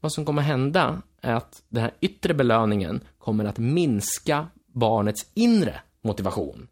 [0.01, 5.80] Vad som kommer hända är att den här yttre belöningen kommer att minska barnets inre
[6.01, 6.67] motivation.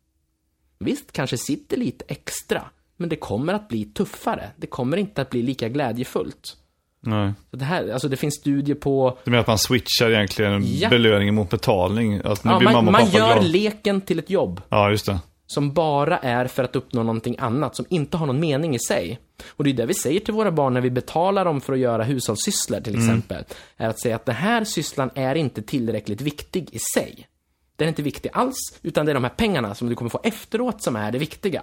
[0.80, 2.62] Visst, kanske sitter lite extra,
[2.98, 4.50] men det kommer att bli tuffare.
[4.58, 6.58] Det kommer inte att bli lika glädjefullt.
[7.02, 7.34] Nej.
[7.52, 9.18] Så det, här, alltså det finns studier på...
[9.24, 10.90] Du menar att man switchar egentligen Ja.
[10.90, 12.22] belöningen mot betalning?
[12.24, 13.42] Att nu Ja, man man gör glada?
[13.42, 14.62] leken till ett jobb.
[14.70, 15.20] Ja, just det.
[15.48, 19.20] som bara är för att uppnå någonting annat, som inte har någon mening i sig.
[19.50, 21.80] Och det är det vi säger till våra barn när vi betalar dem för att
[21.80, 23.44] göra hushållssysslor till exempel.
[23.78, 27.28] Är att säga att den här sysslan är inte tillräckligt viktig i sig.
[27.76, 30.20] Den är inte viktig alls, utan det är de här pengarna som du kommer få
[30.24, 31.62] efteråt som är det viktiga.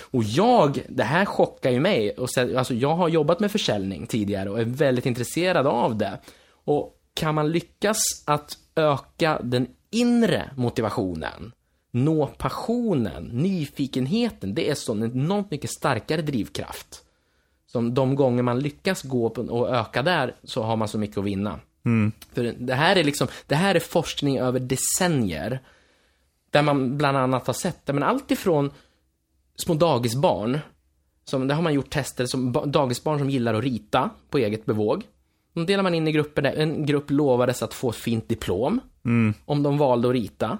[0.00, 2.10] Och jag, det här chockar ju mig.
[2.10, 6.18] Och så, alltså jag har jobbat med försäljning tidigare och är väldigt intresserad av det.
[6.64, 11.52] Och kan man lyckas att öka den inre motivationen,
[11.90, 17.04] nå passionen, nyfikenheten, det är så en enormt mycket starkare drivkraft.
[17.66, 21.24] Som de gånger man lyckas gå och öka där så har man så mycket att
[21.24, 21.60] vinna.
[22.32, 25.60] För det här är liksom, det här är forskning över decennier.
[26.50, 28.70] Där man bland annat har sett, men allt ifrån
[29.56, 30.58] små dagisbarn,
[31.24, 35.04] som, där har man gjort tester som dagisbarn som gillar att rita på eget bevåg.
[35.52, 38.80] De delar man in i grupper där en grupp lovades att få ett fint diplom
[39.44, 40.58] om de valde att rita.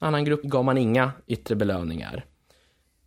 [0.00, 2.24] En annan grupp gav man inga yttre belöningar.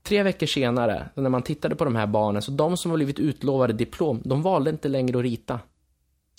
[0.03, 3.20] Tre veckor senare, när man tittade på de här barnen, så de som har blivit
[3.20, 5.60] utlovade diplom, de valde inte längre att rita.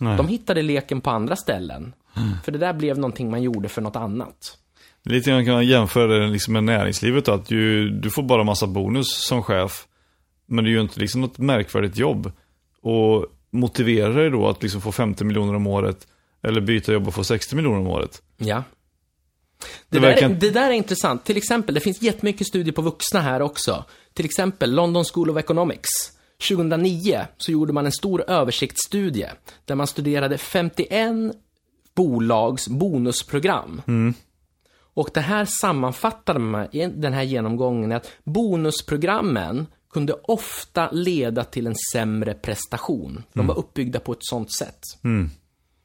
[0.01, 0.16] Nej.
[0.16, 1.94] De hittade leken på andra ställen.
[2.44, 4.59] För det där blev någonting man gjorde för något annat.
[5.03, 8.66] Lite grann kan man jämföra det liksom med näringslivet att du, du får bara massa
[8.66, 9.86] bonus som chef.
[10.47, 12.32] Men det är ju inte liksom något märkvärdigt jobb.
[12.82, 16.07] Och motiverar dig då att liksom få 50 miljoner om året
[16.42, 18.22] eller byta jobb och få 60 miljoner om året.
[18.36, 18.62] Ja.
[19.88, 21.24] Det Det, där är, det där är intressant.
[21.24, 23.84] Till exempel, det finns jättemycket studier på vuxna här också.
[24.14, 25.88] Till exempel London School of Economics.
[26.39, 29.30] 2009 så gjorde man en stor översiktsstudie
[29.64, 31.12] där man studerade 51
[31.95, 33.82] bolags bonusprogram.
[34.95, 41.66] Och det här sammanfattade man i den här genomgången att bonusprogrammen kunde ofta leda till
[41.66, 43.22] en sämre prestation.
[43.32, 44.80] De var uppbyggda på ett sånt sätt.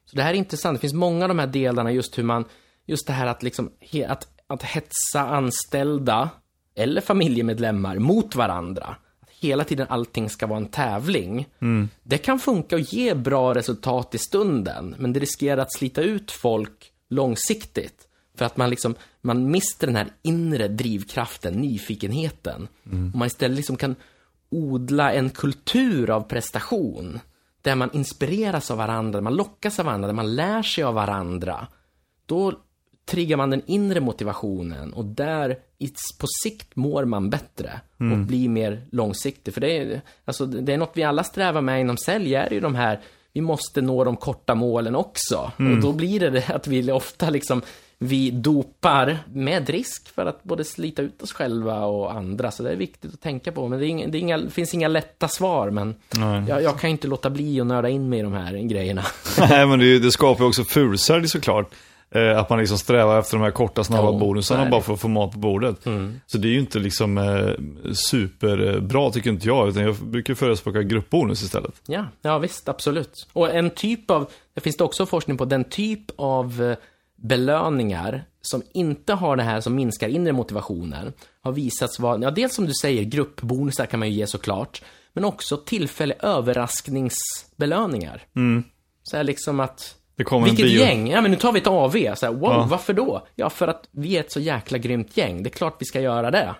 [0.06, 0.76] Så det här är intressant.
[0.76, 2.44] Det finns många av de här delarna, just hur man,
[2.86, 3.70] just det här att liksom,
[4.08, 6.30] att, att hetsa anställda
[6.74, 8.96] eller familjemedlemmar mot varandra.
[9.42, 11.46] Hela tiden allting ska vara en tävling.
[12.02, 16.30] Det kan funka och ge bra resultat i stunden, men det riskerar att slita ut
[16.30, 18.08] folk långsiktigt.
[18.34, 22.68] För att man liksom, man mister den här inre drivkraften, nyfikenheten.
[23.12, 23.96] Och man istället liksom kan
[24.50, 27.20] odla en kultur av prestation.
[27.62, 31.66] Där man inspireras av varandra, man lockas av varandra, där man lär sig av varandra.
[32.26, 32.52] Då
[33.04, 35.56] triggar man den inre motivationen och där
[36.20, 37.80] på sikt mår man bättre
[38.12, 39.54] och blir mer långsiktig.
[39.54, 42.60] För det är, alltså, det är något vi alla strävar med inom sälj, är ju
[42.60, 43.00] de här,
[43.32, 45.52] vi måste nå de korta målen också.
[45.58, 47.62] Och då blir det det att vi ofta liksom,
[47.98, 52.50] vi dopar med risk för att både slita ut oss själva och andra.
[52.50, 53.68] Så det är viktigt att tänka på.
[53.68, 55.94] Men det, inga, det, inga, finns inga lätta svar, men
[56.48, 59.04] jag, jag kan inte låta bli att nörda in mig i de här grejerna.
[59.38, 61.70] Nej, men det, det skapar ju också fulsälj såklart.
[62.14, 65.00] Eh, att man liksom strävar efter de här korta snabba Ja, bonusarna bara för att
[65.00, 65.86] få mat på bordet.
[65.86, 66.20] Mm.
[66.26, 67.50] Så det är ju inte liksom eh,
[67.92, 71.82] superbra tycker inte jag, utan jag brukar förespråka gruppbonus istället.
[71.86, 73.28] Ja, ja visst, absolut.
[73.32, 76.76] Och en typ av, det finns det också forskning på, den typ av eh,
[77.16, 82.54] belöningar som inte har det här som minskar inre motivationen har visats vara, ja dels
[82.54, 84.82] som du säger, gruppbonusar kan man ju ge såklart,
[85.12, 88.22] men också tillfälliga överraskningsbelöningar.
[89.02, 91.60] Så här liksom att, Det kommer en vilket bio- gäng, ja men nu tar vi
[91.60, 92.66] ett AV, så här, wow, Ja.
[92.70, 93.26] varför då?
[93.34, 96.00] Ja, för att vi är ett så jäkla grymt gäng, det är klart vi ska
[96.00, 96.54] göra det.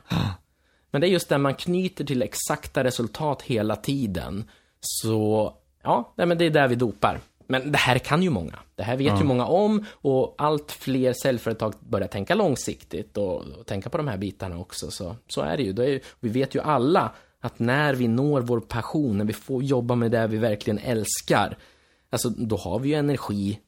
[0.91, 4.45] Men det är just där man knyter till exakta resultat hela tiden.
[4.81, 5.53] Så,
[5.83, 7.21] ja, men det är där vi dopar.
[7.47, 8.59] Men det här kan ju många.
[8.75, 13.67] Det här vet ju många om och allt fler säljföretag börjar tänka långsiktigt och, och
[13.67, 14.91] tänka på de här bitarna också.
[14.91, 15.73] Så, så är det ju.
[15.73, 19.63] Det är, vi vet ju alla att när vi når vår passion, när vi får
[19.63, 21.57] jobba med det vi verkligen älskar,
[22.13, 23.59] alltså då har vi ju energi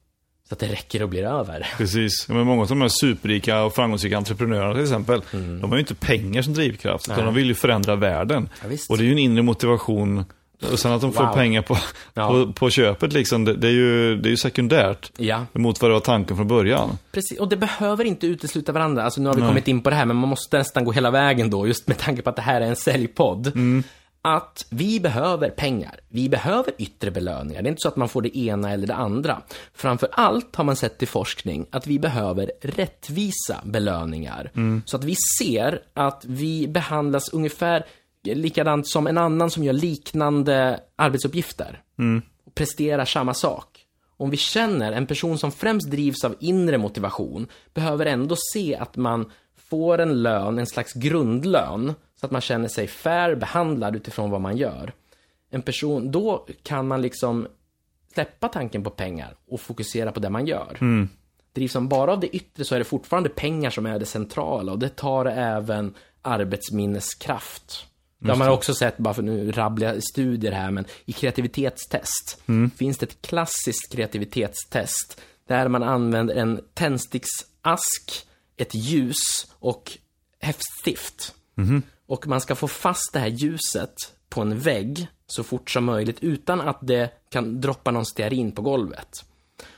[0.49, 1.67] så att det räcker och blir över.
[1.77, 2.27] Precis.
[2.29, 5.95] Men många av de här superrika och framgångsrika entreprenörerna till exempel, de har ju inte
[5.95, 7.25] pengar som drivkraft, utan Mm.
[7.25, 7.33] Nej.
[7.33, 8.49] de vill ju förändra världen.
[8.63, 10.25] Ja, och det är ju en inre motivation.
[10.71, 11.33] Och sen att de får Wow.
[11.33, 11.77] pengar på,
[12.13, 12.29] Ja.
[12.29, 15.11] på, på köpet, liksom, det, det, är ju, det är ju sekundärt.
[15.17, 15.45] Ja.
[15.53, 16.97] Mot vad det var tanken från början.
[17.11, 19.03] Precis, och det behöver inte utesluta varandra.
[19.03, 21.11] Alltså nu har vi kommit in på det här, men man måste nästan gå hela
[21.11, 23.51] vägen då, just med tanke på att det här är en säljpodd.
[24.27, 25.99] Att vi behöver pengar.
[26.09, 27.61] Vi behöver yttre belöningar.
[27.61, 29.41] Det är inte så att man får det ena eller det andra.
[29.73, 34.51] Framför allt har man sett i forskning att vi behöver rättvisa belöningar.
[34.85, 37.85] Så att vi ser att vi behandlas ungefär
[38.23, 41.81] likadant som en annan som gör liknande arbetsuppgifter.
[42.45, 43.81] Och presterar samma sak.
[44.17, 48.95] Om vi känner en person som främst drivs av inre motivation behöver ändå se att
[48.95, 49.31] man
[49.69, 51.93] får en lön, en slags grundlön,
[52.25, 54.93] så att man känner sig fair behandlad utifrån vad man gör.
[55.49, 57.47] En person, då kan man liksom
[58.13, 60.77] släppa tanken på pengar och fokusera på det man gör.
[61.53, 64.71] Drivs man bara av det yttre så är det fortfarande pengar som är det centrala
[64.71, 67.85] och det tar även arbetsminneskraft.
[68.19, 72.41] Det har man också sett, bara för nu rabblar jag studier här, men i kreativitetstest
[72.77, 79.97] finns det ett klassiskt kreativitetstest där man använder en tändsticksask, ett ljus och
[80.39, 81.35] häftstift.
[82.07, 83.93] Och man ska få fast det här ljuset
[84.29, 88.61] på en vägg så fort som möjligt utan att det kan droppa någon stearin på
[88.61, 89.25] golvet.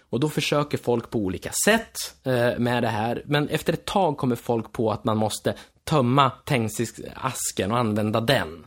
[0.10, 4.18] Och då försöker folk på olika sätt eh, med det här, men efter ett tag
[4.18, 8.66] kommer folk på att man måste tömma tändsticksasken och använda den.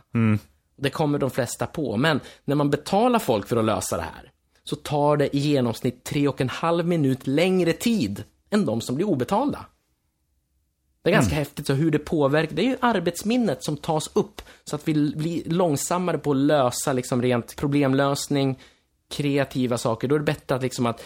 [0.77, 4.31] Det kommer de flesta på, men när man betalar folk för att lösa det här
[4.63, 8.95] så tar det i genomsnitt tre och en halv minut längre tid än de som
[8.95, 9.65] blir obetalda.
[11.03, 12.55] Det är ganska häftigt så hur det påverkar.
[12.55, 16.93] Det är ju arbetsminnet som tas upp så att vi blir långsammare på att lösa
[16.93, 18.59] liksom rent problemlösning,
[19.11, 20.07] kreativa saker.
[20.07, 21.03] Då är det bättre att liksom att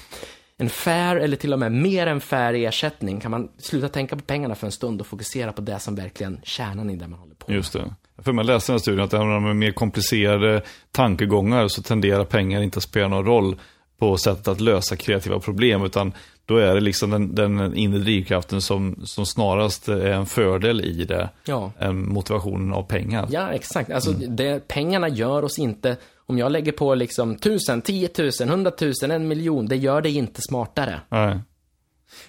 [0.58, 4.22] en fair eller till och med mer än fair ersättning kan man sluta tänka på
[4.22, 7.36] pengarna för en stund och fokusera på det som verkligen kärnan i det man håller
[7.36, 7.56] på med.
[7.56, 7.96] Just det.
[8.18, 12.26] För man läste den här studien att även om är mer komplicerade tankegångar så tenderar
[12.26, 13.60] pengar inte att spela någon roll
[14.00, 16.14] på sättet att lösa kreativa problem, utan
[16.46, 21.06] då är det liksom den, den inre drivkraften som, som snarast är en fördel i
[21.06, 21.72] det, Ja.
[21.80, 23.28] än motivationen av pengar.
[23.32, 23.92] Ja, exakt.
[23.92, 29.12] Alltså, det, pengarna gör oss inte, om jag lägger på liksom tusen, tio tusen, hundratusen,
[29.12, 31.00] en miljon, det gör det inte smartare.
[31.10, 31.40] Nej.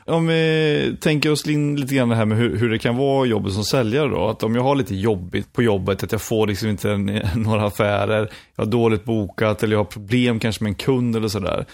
[0.04, 3.26] Om vi tänker oss in lite grann det här med hur, hur det kan vara
[3.26, 4.28] jobbet som säljare då.
[4.28, 7.04] Att om jag har lite jobbigt på jobbet, att jag får liksom inte en,
[7.36, 11.28] några affärer, jag har dåligt bokat eller jag har problem kanske med en kund eller
[11.28, 11.66] sådär.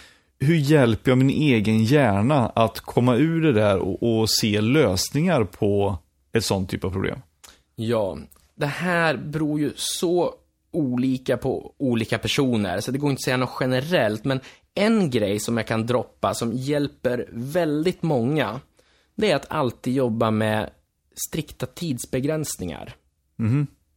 [0.42, 5.44] Hur hjälper jag min egen hjärna att komma ur det där och, och se lösningar
[5.44, 5.98] på
[6.32, 7.18] ett sånt typ av problem?
[7.74, 8.18] Ja,
[8.54, 10.34] det här beror ju så
[10.70, 14.40] olika på olika personer, så det går inte att säga något generellt, men
[14.74, 18.60] en grej som jag kan droppa som hjälper väldigt många,
[19.14, 20.70] det är att alltid jobba med
[21.14, 22.94] strikta tidsbegränsningar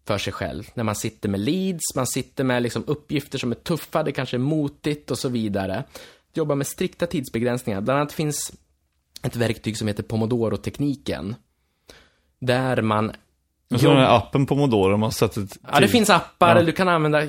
[0.07, 0.69] för sig själv.
[0.73, 4.37] När man sitter med leads, man sitter med liksom uppgifter som är tuffa, det kanske
[4.37, 5.83] är motigt och så vidare.
[6.35, 7.81] Jobba med strikta tidsbegränsningar.
[7.81, 8.53] Bland annat finns
[9.21, 11.35] ett verktyg som heter Pomodoro-tekniken.
[12.39, 13.11] Där man
[13.67, 16.55] Jag tror den här appen på Modoro, man sätter ett Ja, det tid- finns appar,
[16.55, 16.61] Ja.
[16.63, 17.21] du kan använda,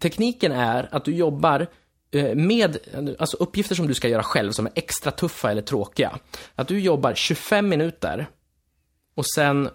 [0.00, 1.66] tekniken är att du jobbar
[2.10, 2.76] eh, med,
[3.18, 6.18] alltså uppgifter som du ska göra själv som är extra tuffa eller tråkiga.
[6.54, 8.26] Att du jobbar 25 minuter
[9.14, 9.68] och sen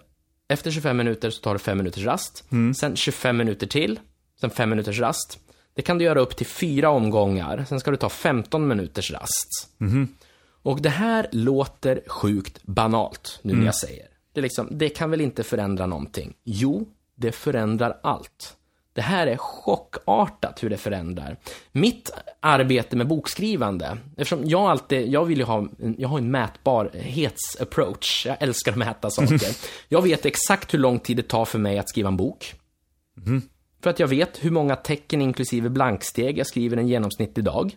[0.48, 2.44] efter 25 minuter så tar du 5 minuters rast.
[2.76, 4.00] Sen 25 minuter till,
[4.40, 5.38] sen 5 minuters rast.
[5.74, 9.70] Det kan du göra upp till fyra omgångar, sen ska du ta 15 minuters rast.
[10.62, 14.06] Och det här låter sjukt banalt, nu när jag säger.
[14.32, 16.34] Det, liksom, det kan väl inte förändra någonting?
[16.44, 18.56] Jo, det förändrar allt.
[18.92, 21.36] Det här är chockartat hur det förändrar.
[21.72, 22.10] Mitt
[22.40, 25.68] arbete med bokskrivande, eftersom jag alltid, jag vill ju ha,
[25.98, 28.26] jag har en mätbarhets-approach.
[28.26, 29.56] Jag älskar att mäta saker.
[29.88, 32.54] Jag vet exakt hur lång tid det tar för mig att skriva en bok.
[33.82, 37.76] För att jag vet hur många tecken inklusive blanksteg jag skriver en genomsnittlig dag.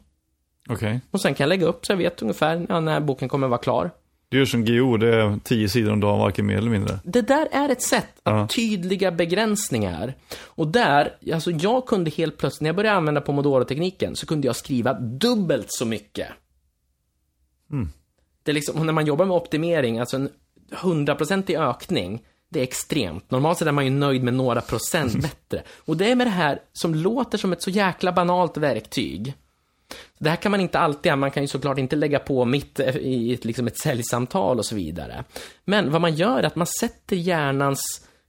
[0.70, 1.02] Okej.
[1.12, 3.92] Och sen kan jag lägga upp så jag vet ungefär när boken kommer vara klar.
[4.30, 7.00] Du gör som GO, det är tio sidor om dagen, varken mer eller mindre.
[7.04, 8.48] Det där är ett sätt att Ja.
[8.48, 10.14] tydliga begränsningar.
[10.44, 14.56] Och där, alltså jag kunde helt plötsligt, när jag började använda pomodoro-tekniken, så kunde jag
[14.56, 16.28] skriva dubbelt så mycket.
[18.44, 20.30] Det är liksom, när man jobbar med optimering, alltså en
[20.72, 22.24] hundraprocentig ökning,
[22.54, 23.32] det är extremt.
[23.32, 25.64] Normalt sett är man ju nöjd med några procent bättre.
[25.86, 29.34] Och det är med det här som låter som ett så jäkla banalt verktyg.
[30.20, 33.34] Det här kan man inte alltid, man kan ju såklart inte lägga på mitt i
[33.34, 35.24] ett, liksom ett säljsamtal och så vidare.
[35.66, 37.82] Men vad man gör är att man sätter hjärnans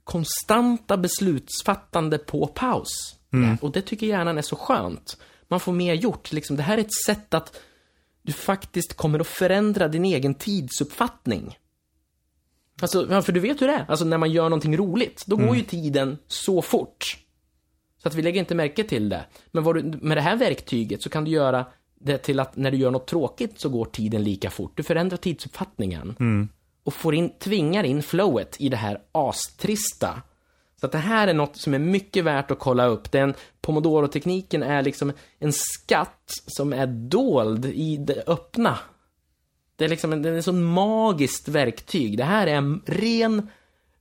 [0.04, 3.16] konstanta beslutsfattande på paus.
[3.60, 5.16] Och det tycker hjärnan är så skönt.
[5.48, 6.32] Man får mer gjort.
[6.32, 7.60] Liksom, det här är ett sätt att
[8.22, 11.58] du faktiskt kommer att förändra din egen tidsuppfattning.
[12.82, 13.84] Alltså, för du vet hur det är.
[13.88, 17.18] Alltså när man gör någonting roligt, då går ju tiden så fort.
[18.02, 19.24] Så att vi lägger inte märke till det.
[19.50, 21.66] Men du, med det här verktyget så kan du göra
[22.00, 24.72] det till att när du gör något tråkigt så går tiden lika fort.
[24.74, 26.16] Du förändrar tidsuppfattningen.
[26.84, 30.22] Och får in, tvingar in flowet i det här astrista.
[30.80, 33.12] Så att det här är något som är mycket värt att kolla upp.
[33.12, 38.78] Den Pomodoro-tekniken är liksom en skatt som är dold i det öppna.
[39.76, 42.18] Det är liksom en, det är ett sån magiskt verktyg.
[42.18, 43.48] Det här är en ren,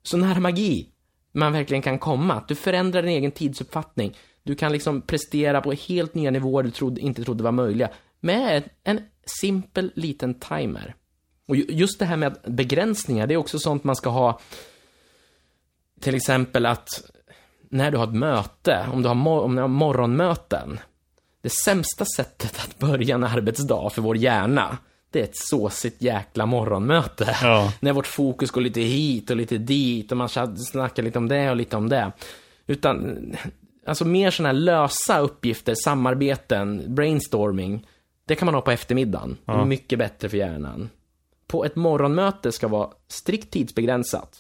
[0.04, 0.90] sån här magi
[1.32, 2.34] man verkligen kan komma.
[2.34, 4.18] Att du förändrar din egen tidsuppfattning.
[4.44, 7.90] Du kan liksom prestera på helt nya nivåer du trodde, inte trodde var möjliga.
[8.20, 9.02] Med en
[9.42, 10.96] simpel liten timer.
[11.48, 14.40] Och just det här med begränsningar, det är också sånt man ska ha.
[16.02, 16.90] Till exempel att
[17.70, 20.80] när du har ett möte, om du har, mor- om du har morgonmöten.
[21.42, 24.78] Det sämsta sättet att börja en arbetsdag för vår hjärna,
[25.14, 27.38] det är ett såsigt jäkla morgonmöte.
[27.42, 27.74] Ja.
[27.80, 31.50] När vårt fokus går lite hit och lite dit och man snackar lite om det
[31.50, 32.12] och lite om det.
[32.68, 33.18] Utan,
[33.86, 37.88] alltså mer sådana här lösa uppgifter, samarbeten, brainstorming.
[38.28, 39.38] Det kan man ha på eftermiddagen.
[39.46, 40.90] Det är mycket bättre för hjärnan.
[41.48, 44.40] På ett morgonmöte ska vara strikt tidsbegränsat.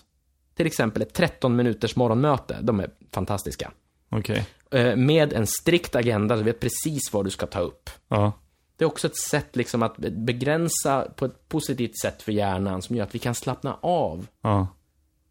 [0.55, 2.57] Till exempel ett 13 minuters morgonmöte.
[2.61, 3.71] De är fantastiska.
[4.09, 4.45] Okej.
[4.71, 7.89] Eh, Med en strikt agenda, du vet precis vad du ska ta upp.
[8.07, 8.31] Ja.
[8.77, 12.81] Det är också ett sätt liksom att be- begränsa på ett positivt sätt för hjärnan
[12.81, 14.27] som gör att vi kan slappna av.
[14.41, 14.67] Ja.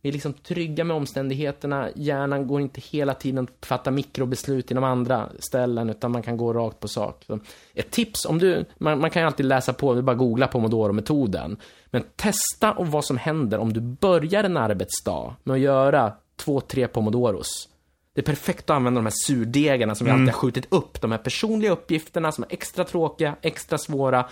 [0.03, 1.89] Vi är liksom trygga med omständigheterna.
[1.95, 6.53] Hjärnan går inte hela tiden att fatta mikrobeslut inom andra ställen, utan man kan gå
[6.53, 7.25] rakt på sak.
[7.27, 7.39] Så
[7.75, 11.57] ett tips, om du, man, man kan ju alltid läsa på, det bara googla pomodoro-metoden.
[11.87, 16.89] Men testa vad som händer om du börjar en arbetsdag med att göra två, tre
[16.89, 17.69] pomodoros.
[18.15, 21.01] Det är perfekt att använda de här surdegarna som vi alltid har skjutit upp.
[21.01, 24.29] De här personliga uppgifterna som är extra tråkiga, extra svåra.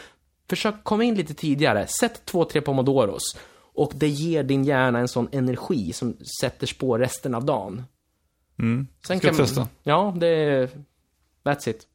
[0.48, 1.86] Försök komma in lite tidigare.
[1.86, 3.36] Sätt två, tre pomodoros.
[3.74, 7.84] Och det ger din hjärna en sån energi som sätter spår resten av dagen.
[8.58, 8.86] Mm.
[9.06, 9.68] Sen Ska jag testa?
[9.82, 10.68] Ja, det är...
[11.44, 11.86] That's it.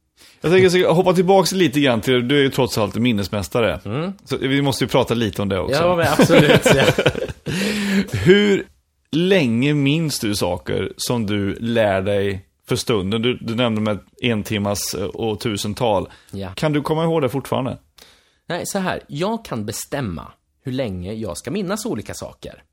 [0.41, 3.79] Jag tänker ska hoppa tillbaka lite grann till, du är ju trots allt minnesmästare.
[4.23, 5.75] Så vi måste ju prata lite om det också.
[5.75, 6.65] Ja, men absolut.
[6.75, 6.85] ja.
[8.11, 8.65] Hur
[9.15, 13.21] länge minns du saker som du lär dig för stunden?
[13.21, 16.09] Du, du nämnde med en timmas eh, och tusental.
[16.31, 16.49] Ja.
[16.55, 17.77] Kan du komma ihåg det fortfarande?
[18.47, 19.01] Nej, så här.
[19.07, 20.31] Jag kan bestämma
[20.63, 22.63] hur länge jag ska minnas olika saker.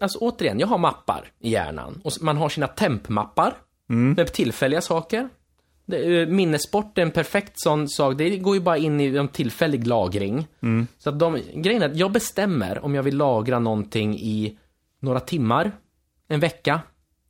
[0.00, 2.00] Alltså återigen, jag har mappar i hjärnan.
[2.04, 3.54] Och man har sina tempmappar
[4.16, 5.28] med tillfälliga saker.
[5.92, 8.18] Eh, minnessport är en perfekt sån sak.
[8.18, 10.46] Det går ju bara in i en tillfällig lagring.
[10.98, 14.58] Så att de, grejen är att jag bestämmer om jag vill lagra någonting i
[15.00, 15.72] några timmar,
[16.28, 16.80] en vecka,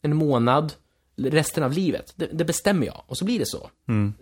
[0.02, 0.72] en månad,
[1.16, 2.12] resten av livet.
[2.16, 3.70] Det, det bestämmer jag och så blir det så.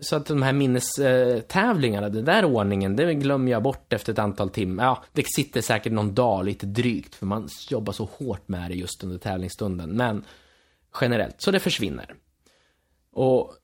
[0.00, 4.50] Så att de här minnestävlingarna, den där ordningen, det glömmer jag bort efter ett antal
[4.50, 4.84] timmar.
[4.84, 8.74] Ja, det sitter säkert någon dag lite drygt för man jobbar så hårt med det
[8.74, 9.90] just under tävlingsstunden.
[9.90, 10.24] Men
[11.00, 12.14] generellt, så det försvinner.
[13.12, 13.54] Och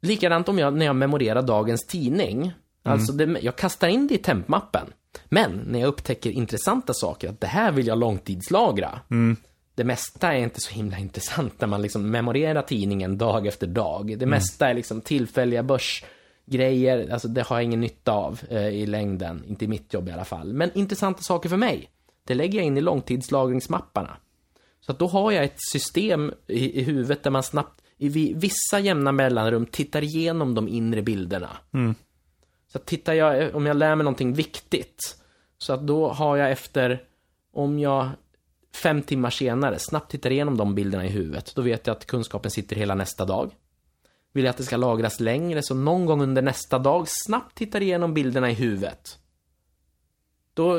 [0.00, 2.52] likadant om jag, när jag memorerar dagens tidning.
[2.82, 4.92] Alltså, det, jag kastar in det i tempmappen.
[5.28, 9.00] Men när jag upptäcker intressanta saker, att det här vill jag långtidslagra.
[9.74, 14.18] Det mesta är inte så himla intressant när man liksom memorerar tidningen dag efter dag.
[14.18, 18.86] Det mesta är liksom tillfälliga börsgrejer, alltså det har jag ingen nytta av eh, i
[18.86, 19.44] längden.
[19.46, 20.52] Inte i mitt jobb i alla fall.
[20.52, 21.90] Men intressanta saker för mig,
[22.26, 24.16] det lägger jag in i långtidslagringsmapparna.
[24.80, 28.34] Så att då har jag ett system i, i huvudet där man snabbt, i vi-
[28.36, 31.48] vissa jämna mellanrum, tittar igenom de inre bilderna.
[32.72, 35.16] Så att tittar jag, om jag lär mig någonting viktigt,
[35.58, 37.02] så att då har jag efter,
[37.52, 38.10] om jag
[38.74, 42.50] fem timmar senare snabbt tittar igenom de bilderna i huvudet, då vet jag att kunskapen
[42.50, 43.50] sitter hela nästa dag.
[44.32, 47.82] Vill jag att det ska lagras längre, så någon gång under nästa dag snabbt tittar
[47.82, 49.18] igenom bilderna i huvudet.
[50.54, 50.70] Då,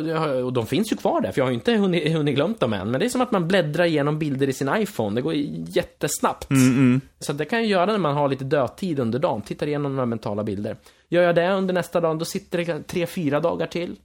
[0.46, 2.74] och de finns ju kvar där, för jag har ju inte hunnit, hunnit glömt dem
[2.74, 2.92] än.
[2.92, 5.16] Men det är som att man bläddrar igenom bilder i sin iPhone.
[5.16, 5.34] Det går
[5.68, 6.48] jättesnabbt.
[7.20, 9.42] Så det kan jag göra när man har lite dödtid under dagen.
[9.42, 10.78] Tittar igenom några mentala bilder.
[11.10, 13.96] Gör jag det under nästa dag, då sitter det tre, fyra dagar till.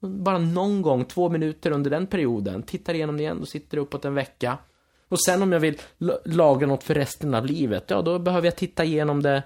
[0.00, 2.62] Bara någon gång, två minuter under den perioden.
[2.62, 4.58] Tittar igenom det igen, då sitter det uppåt en vecka.
[5.08, 8.46] Och sen om jag vill la- lagra något för resten av livet, ja då behöver
[8.46, 9.42] jag titta igenom det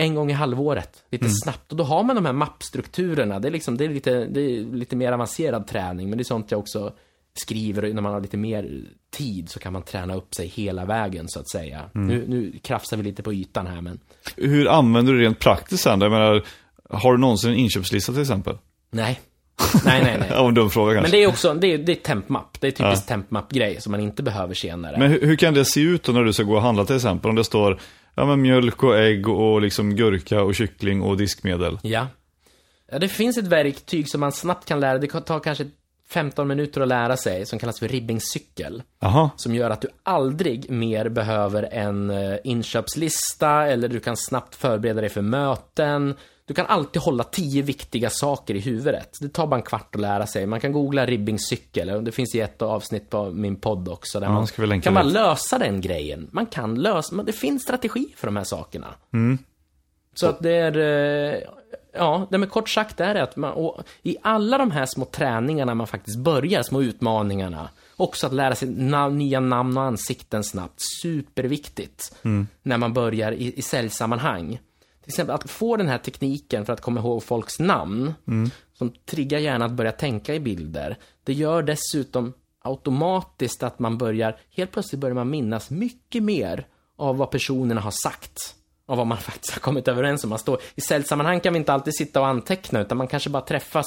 [0.00, 1.70] en gång i halvåret, lite snabbt.
[1.72, 3.38] Och då har man de här mappstrukturerna.
[3.40, 6.24] Det är, liksom, det, är lite, det är lite mer avancerad träning, men det är
[6.24, 6.92] sånt jag också
[7.34, 7.84] skriver.
[7.84, 8.70] Och när man har lite mer
[9.16, 11.80] tid så kan man träna upp sig hela vägen, så att säga.
[11.92, 13.98] Nu, nu krafsar vi lite på ytan här, men
[14.36, 16.00] Hur använder du det rent praktiskt sen?
[16.00, 16.44] Jag menar,
[16.90, 18.58] har du någonsin en inköpslista till exempel?
[18.90, 19.20] nej.
[19.84, 20.30] Nej, nej, nej.
[20.46, 21.16] En dum fråga Men kanske.
[21.16, 22.60] det är också, det är, det är tempmapp.
[22.60, 23.14] Det är typiskt Ja.
[23.14, 24.98] tempmapp-grej som man inte behöver senare.
[24.98, 26.96] Men hur, hur kan det se ut då när du ska gå och handla till
[26.96, 27.28] exempel?
[27.28, 27.78] Om det står
[28.14, 31.78] ja, men mjölk och ägg och liksom gurka och kyckling och diskmedel.
[31.82, 32.06] Ja.
[32.90, 32.98] ja.
[32.98, 35.66] Det finns ett verktyg som man snabbt kan lära Det tar kanske
[36.10, 38.82] 15 minuter att lära sig, som kallas för ribbingcykel.
[39.00, 44.54] Jaha, Som gör att du aldrig mer behöver en eh, inköpslista, eller du kan snabbt
[44.54, 46.14] förbereda dig för möten.
[46.44, 49.08] Du kan alltid hålla tio viktiga saker i huvudet.
[49.20, 50.46] Det tar bara en kvart att lära sig.
[50.46, 54.46] Man kan googla ribbingcykel, det finns i ett avsnitt på min podd också, där man
[54.58, 55.12] vi länka kan bara dit.
[55.12, 56.28] lösa den grejen.
[56.32, 58.94] Man kan lösa, men det finns strategi för de här sakerna.
[59.12, 59.38] Mm.
[60.14, 61.40] Så att det är, eh,
[61.92, 65.74] ja, det med kort sagt är det att man, i alla de här små träningarna
[65.74, 70.80] man faktiskt börjar, små utmaningarna, också att lära sig na- nya namn och ansikten snabbt,
[71.02, 72.16] superviktigt.
[72.62, 74.60] När man börjar i, i säljsammanhang.
[75.00, 78.14] Till exempel att få den här tekniken för att komma ihåg folks namn,
[78.72, 80.98] som triggar hjärnan att börja tänka i bilder.
[81.24, 82.32] Det gör dessutom
[82.62, 86.66] automatiskt att man börjar, helt plötsligt börjar man minnas mycket mer
[86.96, 88.54] av vad personerna har sagt.
[88.90, 90.30] Av vad man faktiskt har kommit överens om.
[90.30, 93.42] Man står, I säljsammanhang kan vi inte alltid sitta och anteckna, utan man kanske bara
[93.42, 93.86] träffas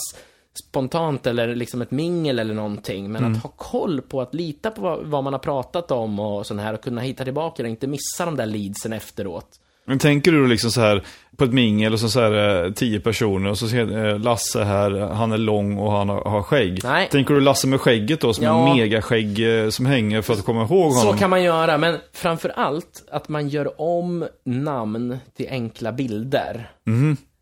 [0.69, 3.11] spontant eller liksom ett mingel eller någonting.
[3.11, 6.45] Men att ha koll på att lita på vad, vad man har pratat om och
[6.45, 9.47] sån här och kunna hitta tillbaka och inte missa de där leadsen efteråt.
[9.85, 11.03] men tänker du liksom så här
[11.37, 14.63] på ett mingel och så, så här eh, tio personer och så ser eh, Lasse
[14.63, 16.79] här, han är lång och han har, har skägg.
[16.83, 17.09] Nej.
[17.11, 18.69] Tänker du Lasse med skägget då som Ja.
[18.69, 21.13] en megaskägg eh, som hänger för att komma ihåg honom?
[21.13, 26.71] Så kan man göra, men framför allt att man gör om namn till enkla bilder.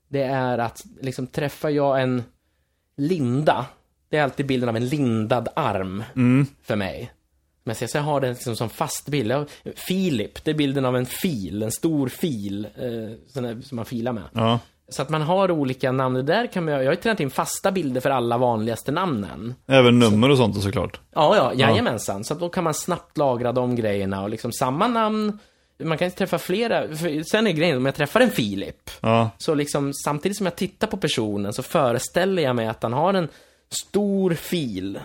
[0.09, 2.23] Det är att, liksom, träffar jag en
[2.97, 3.65] Linda,
[4.11, 6.03] det är alltid bilden av en lindad arm
[6.63, 7.11] för mig.
[7.63, 9.33] Men så jag har den liksom som fast bild.
[9.75, 14.13] Filip, det är bilden av en fil, en stor fil, eh, där, som man filar
[14.13, 14.23] med.
[14.33, 14.59] Ja.
[14.89, 16.15] Så att man har olika namn.
[16.15, 19.55] Det där kan man, jag har ju tränat in fasta bilder för alla vanligaste namnen.
[19.67, 20.99] Även nummer och sånt såklart.
[21.15, 22.23] Ja, ja, jajamensan.
[22.23, 25.39] Så att då kan man snabbt lagra de grejerna och liksom samma namn.
[25.83, 26.95] Man kan ju träffa flera.
[27.31, 29.29] Sen är grejen, om jag träffar en Filip, Ja.
[29.37, 33.13] så liksom samtidigt som jag tittar på personen så föreställer jag mig att han har
[33.13, 33.27] en
[33.69, 34.99] stor fil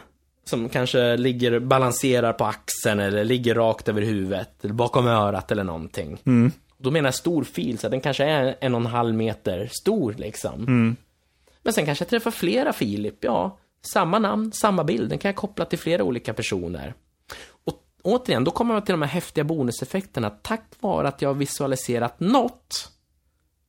[0.48, 5.64] som kanske ligger, balanserar på axeln eller ligger rakt över huvudet eller bakom örat eller
[5.64, 6.18] någonting.
[6.78, 10.14] Då menar jag stor fil, så den kanske är en och en halv meter stor
[10.18, 10.64] liksom.
[11.62, 13.58] Men sen kanske jag träffar flera Filip, ja.
[13.92, 16.94] Samma namn, samma bild, den kan jag koppla till flera olika personer.
[17.64, 20.30] Och återigen, då kommer man till de här häftiga bonuseffekterna.
[20.30, 22.92] Tack vare att jag har visualiserat något,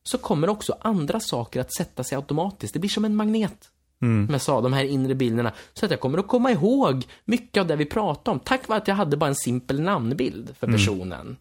[0.03, 2.73] så kommer också andra saker att sätta sig automatiskt.
[2.73, 3.71] Det blir som en magnet.
[3.99, 5.51] Som jag sa, de här inre bilderna.
[5.73, 8.39] Så att jag kommer att komma ihåg mycket av det vi pratade om.
[8.39, 11.37] Tack vare att jag hade bara en simpel namnbild för personen.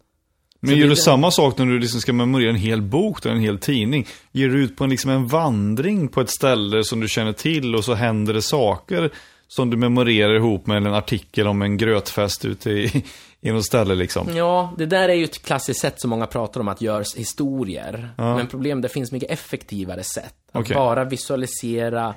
[0.61, 3.25] Men Så gör det- du samma sak när du liksom ska memorera en hel bok
[3.25, 4.07] eller en hel tidning?
[4.33, 7.75] Ger du ut på en, liksom en vandring på ett ställe som du känner till
[7.75, 9.11] och så händer det saker
[9.49, 13.05] som du memorerar ihop med en artikel om en grötfest ute i,
[13.41, 14.37] i något ställe liksom?
[14.37, 18.11] Ja, det där är ju ett klassiskt sätt som många pratar om att göra historier.
[18.17, 20.35] Men problemet, det finns mycket effektivare sätt.
[20.53, 20.75] Att Okej.
[20.75, 22.15] bara visualisera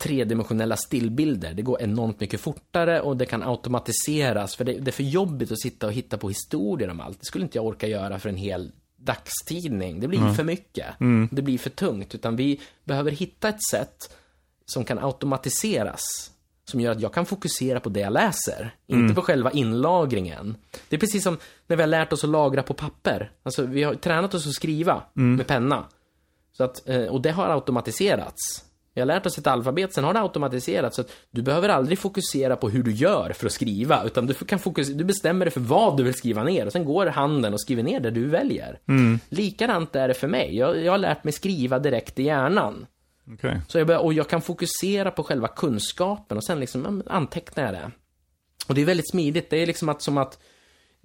[0.00, 1.54] tredimensionella stillbilder.
[1.54, 4.56] Det går enormt mycket fortare och det kan automatiseras.
[4.56, 7.20] För det, det är för jobbigt att sitta och hitta på historier om allt.
[7.20, 10.00] Det skulle inte jag orka göra för en hel dagstidning.
[10.00, 10.86] Det blir för mycket.
[11.30, 12.14] Det blir för tungt.
[12.14, 14.16] Utan vi behöver hitta ett sätt
[14.66, 16.00] som kan automatiseras.
[16.64, 20.56] Som gör att jag kan fokusera på det jag läser, inte på själva inlagringen.
[20.88, 23.32] Det är precis som när vi har lärt oss att lagra på papper.
[23.42, 25.84] Alltså, vi har tränat oss att skriva med penna.
[26.52, 28.64] Så att, eh, och det har automatiserats.
[28.94, 30.96] Vi har lärt oss ett alfabet, sen har det automatiserats.
[30.96, 34.34] Så att du behöver aldrig fokusera på hur du gör för att skriva, utan du,
[34.34, 37.52] kan fokusera, du bestämmer dig för vad du vill skriva ner och sen går handen
[37.52, 38.78] och skriver ner det du väljer.
[39.28, 40.56] Likadant är det för mig.
[40.56, 42.86] Jag, jag har lärt mig skriva direkt i hjärnan.
[43.32, 43.60] Okej.
[43.68, 47.74] Så jag börjar, och jag kan fokusera på själva kunskapen och sen liksom antecknar jag
[47.74, 47.90] det.
[48.68, 49.50] Och det är väldigt smidigt.
[49.50, 50.38] Det är liksom att, som att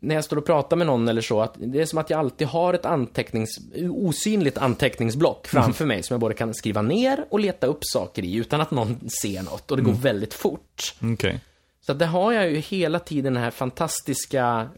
[0.02, 2.20] när jag står och pratar med någon eller så, att det är som att jag
[2.20, 3.50] alltid har ett antecknings,
[3.90, 8.36] osynligt anteckningsblock framför mig som jag både kan skriva ner och leta upp saker i
[8.36, 10.96] utan att någon ser något och det går väldigt fort.
[11.14, 11.40] Okej.
[11.82, 14.70] Så att det har jag ju hela tiden det här fantastiska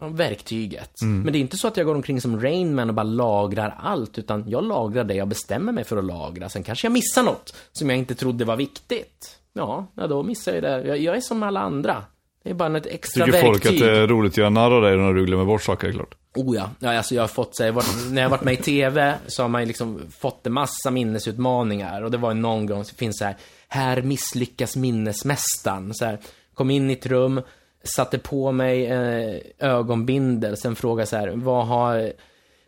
[0.00, 0.90] verktyget.
[1.02, 4.18] Men det är inte så att jag går omkring som Rainman och bara lagrar allt,
[4.18, 6.48] utan jag lagrar det jag bestämmer mig för att lagra.
[6.48, 9.38] Sen kanske jag missar något som jag inte trodde var viktigt.
[9.52, 10.86] Ja, ja då missar jag det.
[10.86, 12.04] Jag, jag är som alla andra.
[12.42, 13.62] Det är bara ett extra Tycker verktyg.
[13.62, 15.92] folk att det är roligt att göra narr av dig när du glömmer bort saker,
[15.92, 16.14] klart.
[16.34, 16.70] Oh ja.
[16.78, 17.72] ja alltså jag har fått, så här,
[18.10, 22.02] när jag har varit med i TV så har man liksom fått en massa minnesutmaningar.
[22.02, 23.36] Och det var ju någon gång, så finns så här,
[23.68, 25.94] här misslyckas minnesmästaren.
[25.94, 26.18] Så här,
[26.54, 27.40] kom in i ett rum,
[27.84, 32.12] satte på mig eh, ögonbindel, sen frågade så här, vad har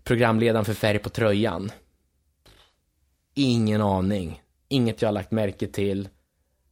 [0.05, 1.73] programledaren för färg på tröjan?
[3.35, 4.43] Ingen aning.
[4.69, 6.09] Inget jag har lagt märke till.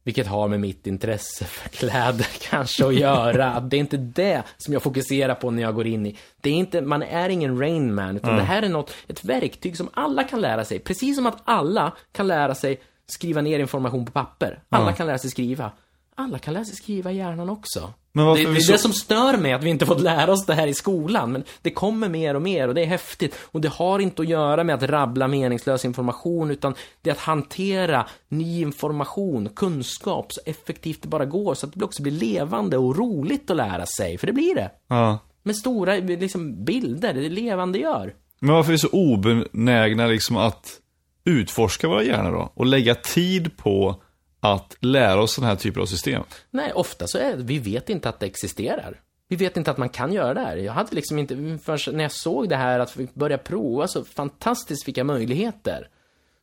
[0.09, 3.59] Vilket har med mitt intresse för kläder kanske att göra.
[3.59, 6.17] Det är inte det som jag fokuserar på när jag går in i.
[6.41, 9.77] Det är inte, man är ingen Rain Man, utan det här är något, ett verktyg
[9.77, 10.79] som alla kan lära sig.
[10.79, 14.63] Precis som att alla kan lära sig skriva ner information på papper.
[14.69, 15.71] Alla kan lära sig skriva.
[16.19, 17.93] Alla kan sig skriva i hjärnan också.
[18.11, 18.71] Men Det, varför det är så...
[18.71, 21.31] det som stör mig, att vi inte fått lära oss det här i skolan.
[21.31, 23.35] Men det kommer mer och mer och det är häftigt.
[23.41, 27.19] Och det har inte att göra med att rabbla meningslös information, utan det är att
[27.19, 31.53] hantera ny information, kunskap, så effektivt det bara går.
[31.53, 34.71] Så att det också blir levande och roligt att lära sig, för det blir det.
[34.87, 35.19] Ja.
[35.43, 38.13] Med stora liksom, bilder, det levande gör.
[38.39, 40.79] Men varför är vi så obenägna liksom att
[41.23, 42.51] utforska våra hjärnor då?
[42.53, 44.01] Och lägga tid på
[44.39, 46.23] att lära oss den här typen av system?
[46.51, 49.01] Nej, ofta så är det, vi vet inte att det existerar.
[49.27, 50.57] Vi vet inte att man kan göra det här.
[50.57, 54.87] Jag hade liksom inte, förrän när jag såg det här, att börja prova, så fantastiskt
[54.87, 55.87] vilka möjligheter.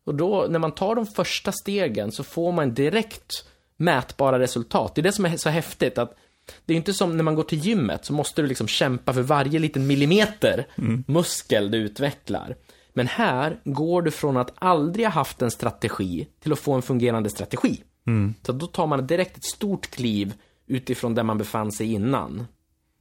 [0.04, 3.44] Och då, när man tar de första stegen, så får man direkt
[3.76, 4.94] mätbara resultat.
[4.94, 6.16] Det är det som är så häftigt, att
[6.64, 9.22] det är inte som när man går till gymmet, så måste du liksom kämpa för
[9.22, 10.66] varje liten millimeter
[11.06, 12.56] muskel du utvecklar.
[12.96, 16.82] Men här går du från att aldrig ha haft en strategi till att få en
[16.82, 17.82] fungerande strategi.
[18.42, 20.34] Så då tar man direkt ett stort kliv
[20.66, 22.46] utifrån där man befann sig innan.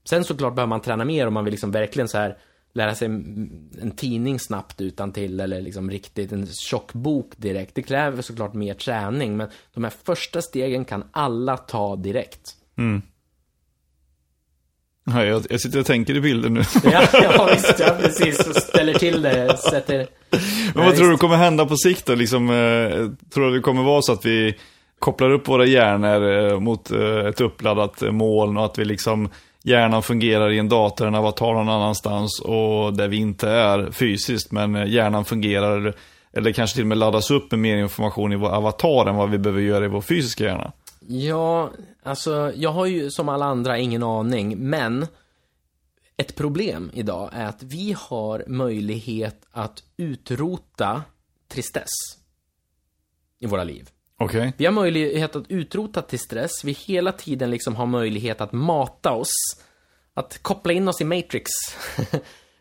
[0.06, 2.38] Sen såklart behöver man träna mer om man vill liksom verkligen så här
[2.74, 7.76] lära sig en tidning snabbt utan till eller liksom riktigt en tjock bok direkt.
[7.76, 12.56] Det kräver såklart mer träning, men de här första stegen kan alla ta direkt.
[15.06, 16.62] Ja, jag, jag sitter och tänker i bilden nu.
[16.92, 18.48] Ja, ja visst, ja precis.
[18.48, 20.08] Och ställer till det, sätter...
[20.76, 22.16] Men vad tror du kommer hända på sikt då?
[22.16, 24.56] Liksom, eh, tror du det kommer vara så att vi
[25.00, 29.30] kopplar upp våra hjärnor eh, mot eh, ett uppladdat eh, moln och att vi liksom
[29.64, 34.52] hjärnan fungerar i en dator, en avatar någon annanstans och där vi inte är fysiskt,
[34.52, 35.94] men eh, hjärnan fungerar
[36.34, 39.30] eller kanske till och med laddas upp med mer information i vår avatar än vad
[39.30, 40.72] vi behöver göra i vår fysiska hjärna.
[41.08, 41.72] Ja,
[42.06, 45.08] alltså jag har ju som alla andra ingen aning, men
[46.18, 51.04] ett problem idag är att vi har möjlighet att utrota
[51.48, 51.90] tristess
[53.40, 53.90] i våra liv.
[54.18, 54.54] Okej.
[54.58, 59.34] Vi har möjlighet att utrota tristess, vi hela tiden liksom har möjlighet att mata oss,
[60.14, 61.52] att koppla in oss i Matrix.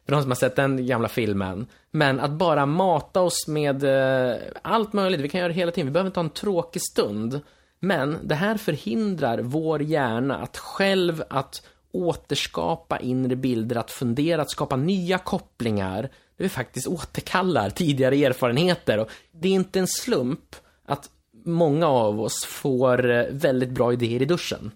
[0.04, 1.66] För de som har sett den gamla filmen.
[1.90, 5.86] Men att bara mata oss med eh, allt möjligt, vi kan göra det hela tiden,
[5.86, 7.40] vi behöver inte ha en tråkig stund.
[7.80, 11.62] Men det här förhindrar vår hjärna att själv att
[11.92, 16.02] återskapa inre bilder, att fundera, att skapa nya kopplingar.
[16.36, 18.98] Där vi faktiskt återkallar tidigare erfarenheter.
[18.98, 20.56] Och det är inte en slump
[20.86, 21.10] att
[21.44, 24.70] många av oss får eh, väldigt bra idéer i duschen.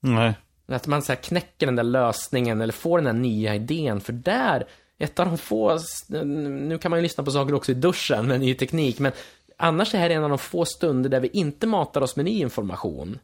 [0.00, 0.34] Nej.
[0.66, 4.00] Att man så här knäcker den där lösningen eller får den där nya idén.
[4.00, 4.66] För där,
[4.98, 5.78] ett av de få,
[6.24, 9.12] nu kan man ju lyssna på saker också i duschen med ny teknik, men
[9.56, 12.24] annars är det här en av de få stunder där vi inte matar oss med
[12.24, 13.18] ny information.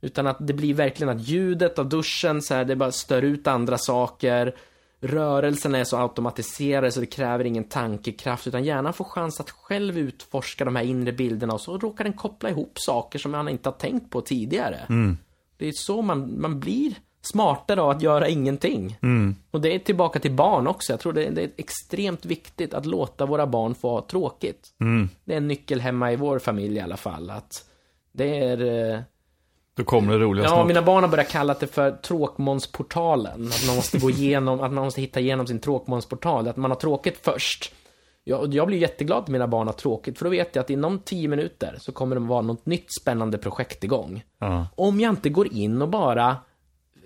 [0.00, 3.46] Utan att det blir verkligen att ljudet av duschen, så här, det bara stör ut
[3.46, 4.54] andra saker.
[5.00, 9.98] Rörelserna är så automatiserade så det kräver ingen tankekraft, utan hjärnan får chans att själv
[9.98, 13.68] utforska de här inre bilderna och så råkar den koppla ihop saker som man inte
[13.68, 14.86] har tänkt på tidigare.
[15.56, 18.96] Det är så man, man blir smartare av att göra ingenting.
[19.50, 20.92] Och det är tillbaka till barn också.
[20.92, 24.68] Jag tror det, det är extremt viktigt att låta våra barn få ha tråkigt.
[25.24, 27.30] Det är en nyckel hemma i vår familj i alla fall.
[27.30, 27.64] Att
[28.12, 28.92] det är...
[28.94, 29.00] eh,
[29.76, 30.66] Då kommer det roliga Ja, snart.
[30.66, 33.46] mina barn har börjat kalla det för tråkmånsportalen.
[33.46, 36.48] Att man måste gå igenom, att man måste hitta igenom sin tråkmånsportal.
[36.48, 37.72] Att man har tråkigt först.
[38.24, 40.98] Jag, jag blir jätteglad att mina barn har tråkigt, för då vet jag att inom
[40.98, 44.22] 10 minuter så kommer det vara något nytt spännande projekt igång.
[44.38, 44.66] Ja.
[44.74, 46.36] Om jag inte går in och bara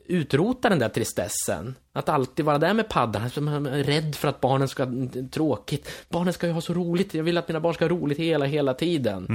[0.07, 1.75] utrota den där tristessen.
[1.93, 3.23] Att alltid vara där med paddan.
[3.23, 4.93] Alltså, man är rädd för att barnen ska ha
[5.33, 5.91] tråkigt.
[6.09, 7.15] Barnen ska ju ha så roligt.
[7.15, 9.27] Jag vill att mina barn ska ha roligt hela, hela tiden.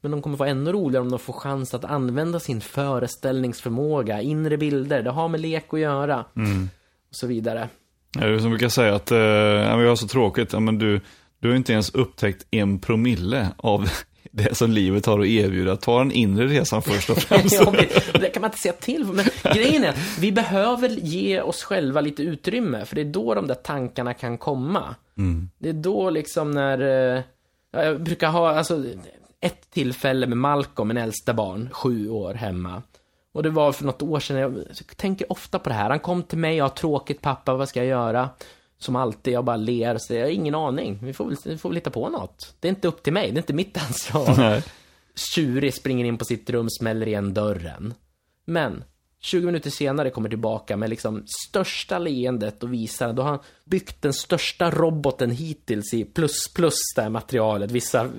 [0.00, 4.56] Men de kommer få ännu roligare om de får chans att använda sin föreställningsförmåga, inre
[4.56, 5.02] bilder.
[5.02, 6.24] Det har med lek att göra.
[7.10, 7.68] Och så vidare.
[8.14, 11.00] Ja, det är som brukar säga att eh, vi har så tråkigt, ja, men du,
[11.40, 13.90] du har inte ens upptäckt en promille av
[14.30, 15.76] det som livet har att erbjuda.
[15.76, 17.60] Ta den inre resan först och främst.
[17.60, 17.72] Ja,
[18.20, 19.24] det kan man inte säga till Men
[19.54, 23.46] grejen är att vi behöver ge oss själva lite utrymme, för det är då de
[23.46, 24.94] där tankarna kan komma.
[25.58, 27.22] Det är då liksom när, eh,
[27.72, 28.84] ja, jag brukar ha, alltså,
[29.40, 32.82] ett tillfälle med Malcolm, min äldsta barn, sju år hemma.
[33.32, 35.90] Och det var för något år sedan, jag tänker ofta på det här.
[35.90, 38.28] Han kom till mig, jag har tråkigt pappa, vad ska jag göra?
[38.78, 40.98] Som alltid, jag bara ler och säger, jag har ingen aning.
[41.02, 42.54] Vi får, väl, vi får väl hitta på något.
[42.60, 44.62] Det är inte upp till mig, det är inte mitt ansvar.
[45.14, 47.94] Tjurig springer in på sitt rum, smäller igen dörren.
[48.44, 48.84] Men
[49.20, 54.02] 20 minuter senare kommer tillbaka med liksom största leendet och visar, då har han byggt
[54.02, 57.70] den största roboten hittills i plus plus det här materialet.
[57.70, 58.10] Vissa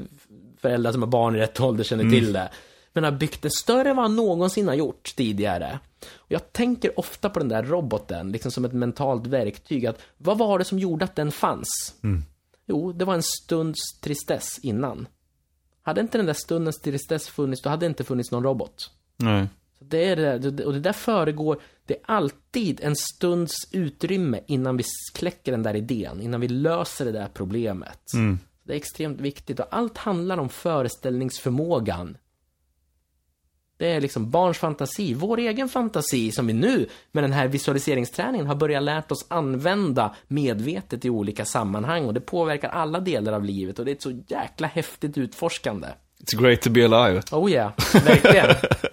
[0.61, 2.49] föräldrar som har barn i rätt ålder känner till det.
[2.94, 5.80] Men har byggt den större än vad han någonsin har gjort tidigare.
[6.15, 9.85] Och jag tänker ofta på den där roboten, liksom som ett mentalt verktyg.
[9.85, 11.95] Att vad var det som gjorde att den fanns?
[12.65, 15.07] Jo, det var en stunds tristess innan.
[15.81, 18.91] Hade inte den där stundens tristess funnits, då hade det inte funnits någon robot.
[19.17, 19.47] Nej.
[19.80, 24.39] Så Det är det, där- och det där föregår, det är alltid en stunds utrymme
[24.47, 24.84] innan vi
[25.15, 27.99] kläcker den där idén, innan vi löser det där problemet.
[28.63, 32.17] Det är extremt viktigt och allt handlar om föreställningsförmågan.
[33.80, 38.47] Det är liksom barns fantasi, vår egen fantasi som vi nu med den här visualiseringsträningen
[38.47, 43.43] har börjat lärt oss använda medvetet i olika sammanhang och det påverkar alla delar av
[43.43, 45.88] livet och det är ett så jäkla häftigt utforskande.
[46.23, 47.22] It's great to be alive.
[47.31, 47.73] Oh ja,
[48.06, 48.47] verkligen.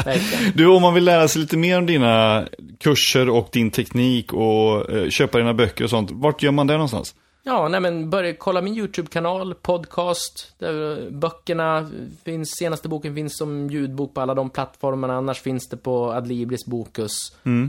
[0.05, 0.53] verkligen.
[0.55, 2.47] Du, om man vill lära sig lite mer om dina
[2.81, 6.73] kurser och din teknik och eh, köpa dina böcker och sånt, vart gör man det
[6.73, 7.15] någonstans?
[7.49, 11.91] Ja, nej men börja kolla min YouTube-kanal, podcast, där böckerna
[12.25, 16.67] finns, senaste boken finns som ljudbok på alla de plattformarna, annars finns det på Adlibris
[16.67, 17.13] Bokus.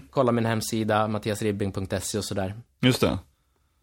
[0.10, 2.56] Kolla min hemsida, mattiasribbing.se och sådär.
[2.82, 3.18] Just det.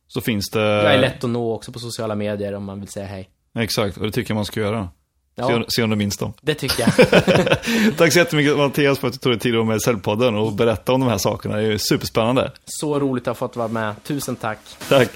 [0.07, 0.61] Så finns det...
[0.61, 3.29] Jag är lätt att nå också på sociala medier om man vill säga hej.
[3.59, 4.89] Exakt, och det tycker jag man ska göra.
[5.35, 6.33] Ja, se om du minns dem.
[6.41, 6.97] det tycker jag.
[7.97, 10.53] Tack så jättemycket Mattias för att du tog dig tid att med i Cellpodden och
[10.53, 11.57] berätta om de här sakerna.
[11.57, 12.53] Det är ju superspännande.
[12.65, 13.95] Så roligt att ha fått vara med.
[14.05, 14.59] Tusen tack.
[14.89, 15.11] Tack.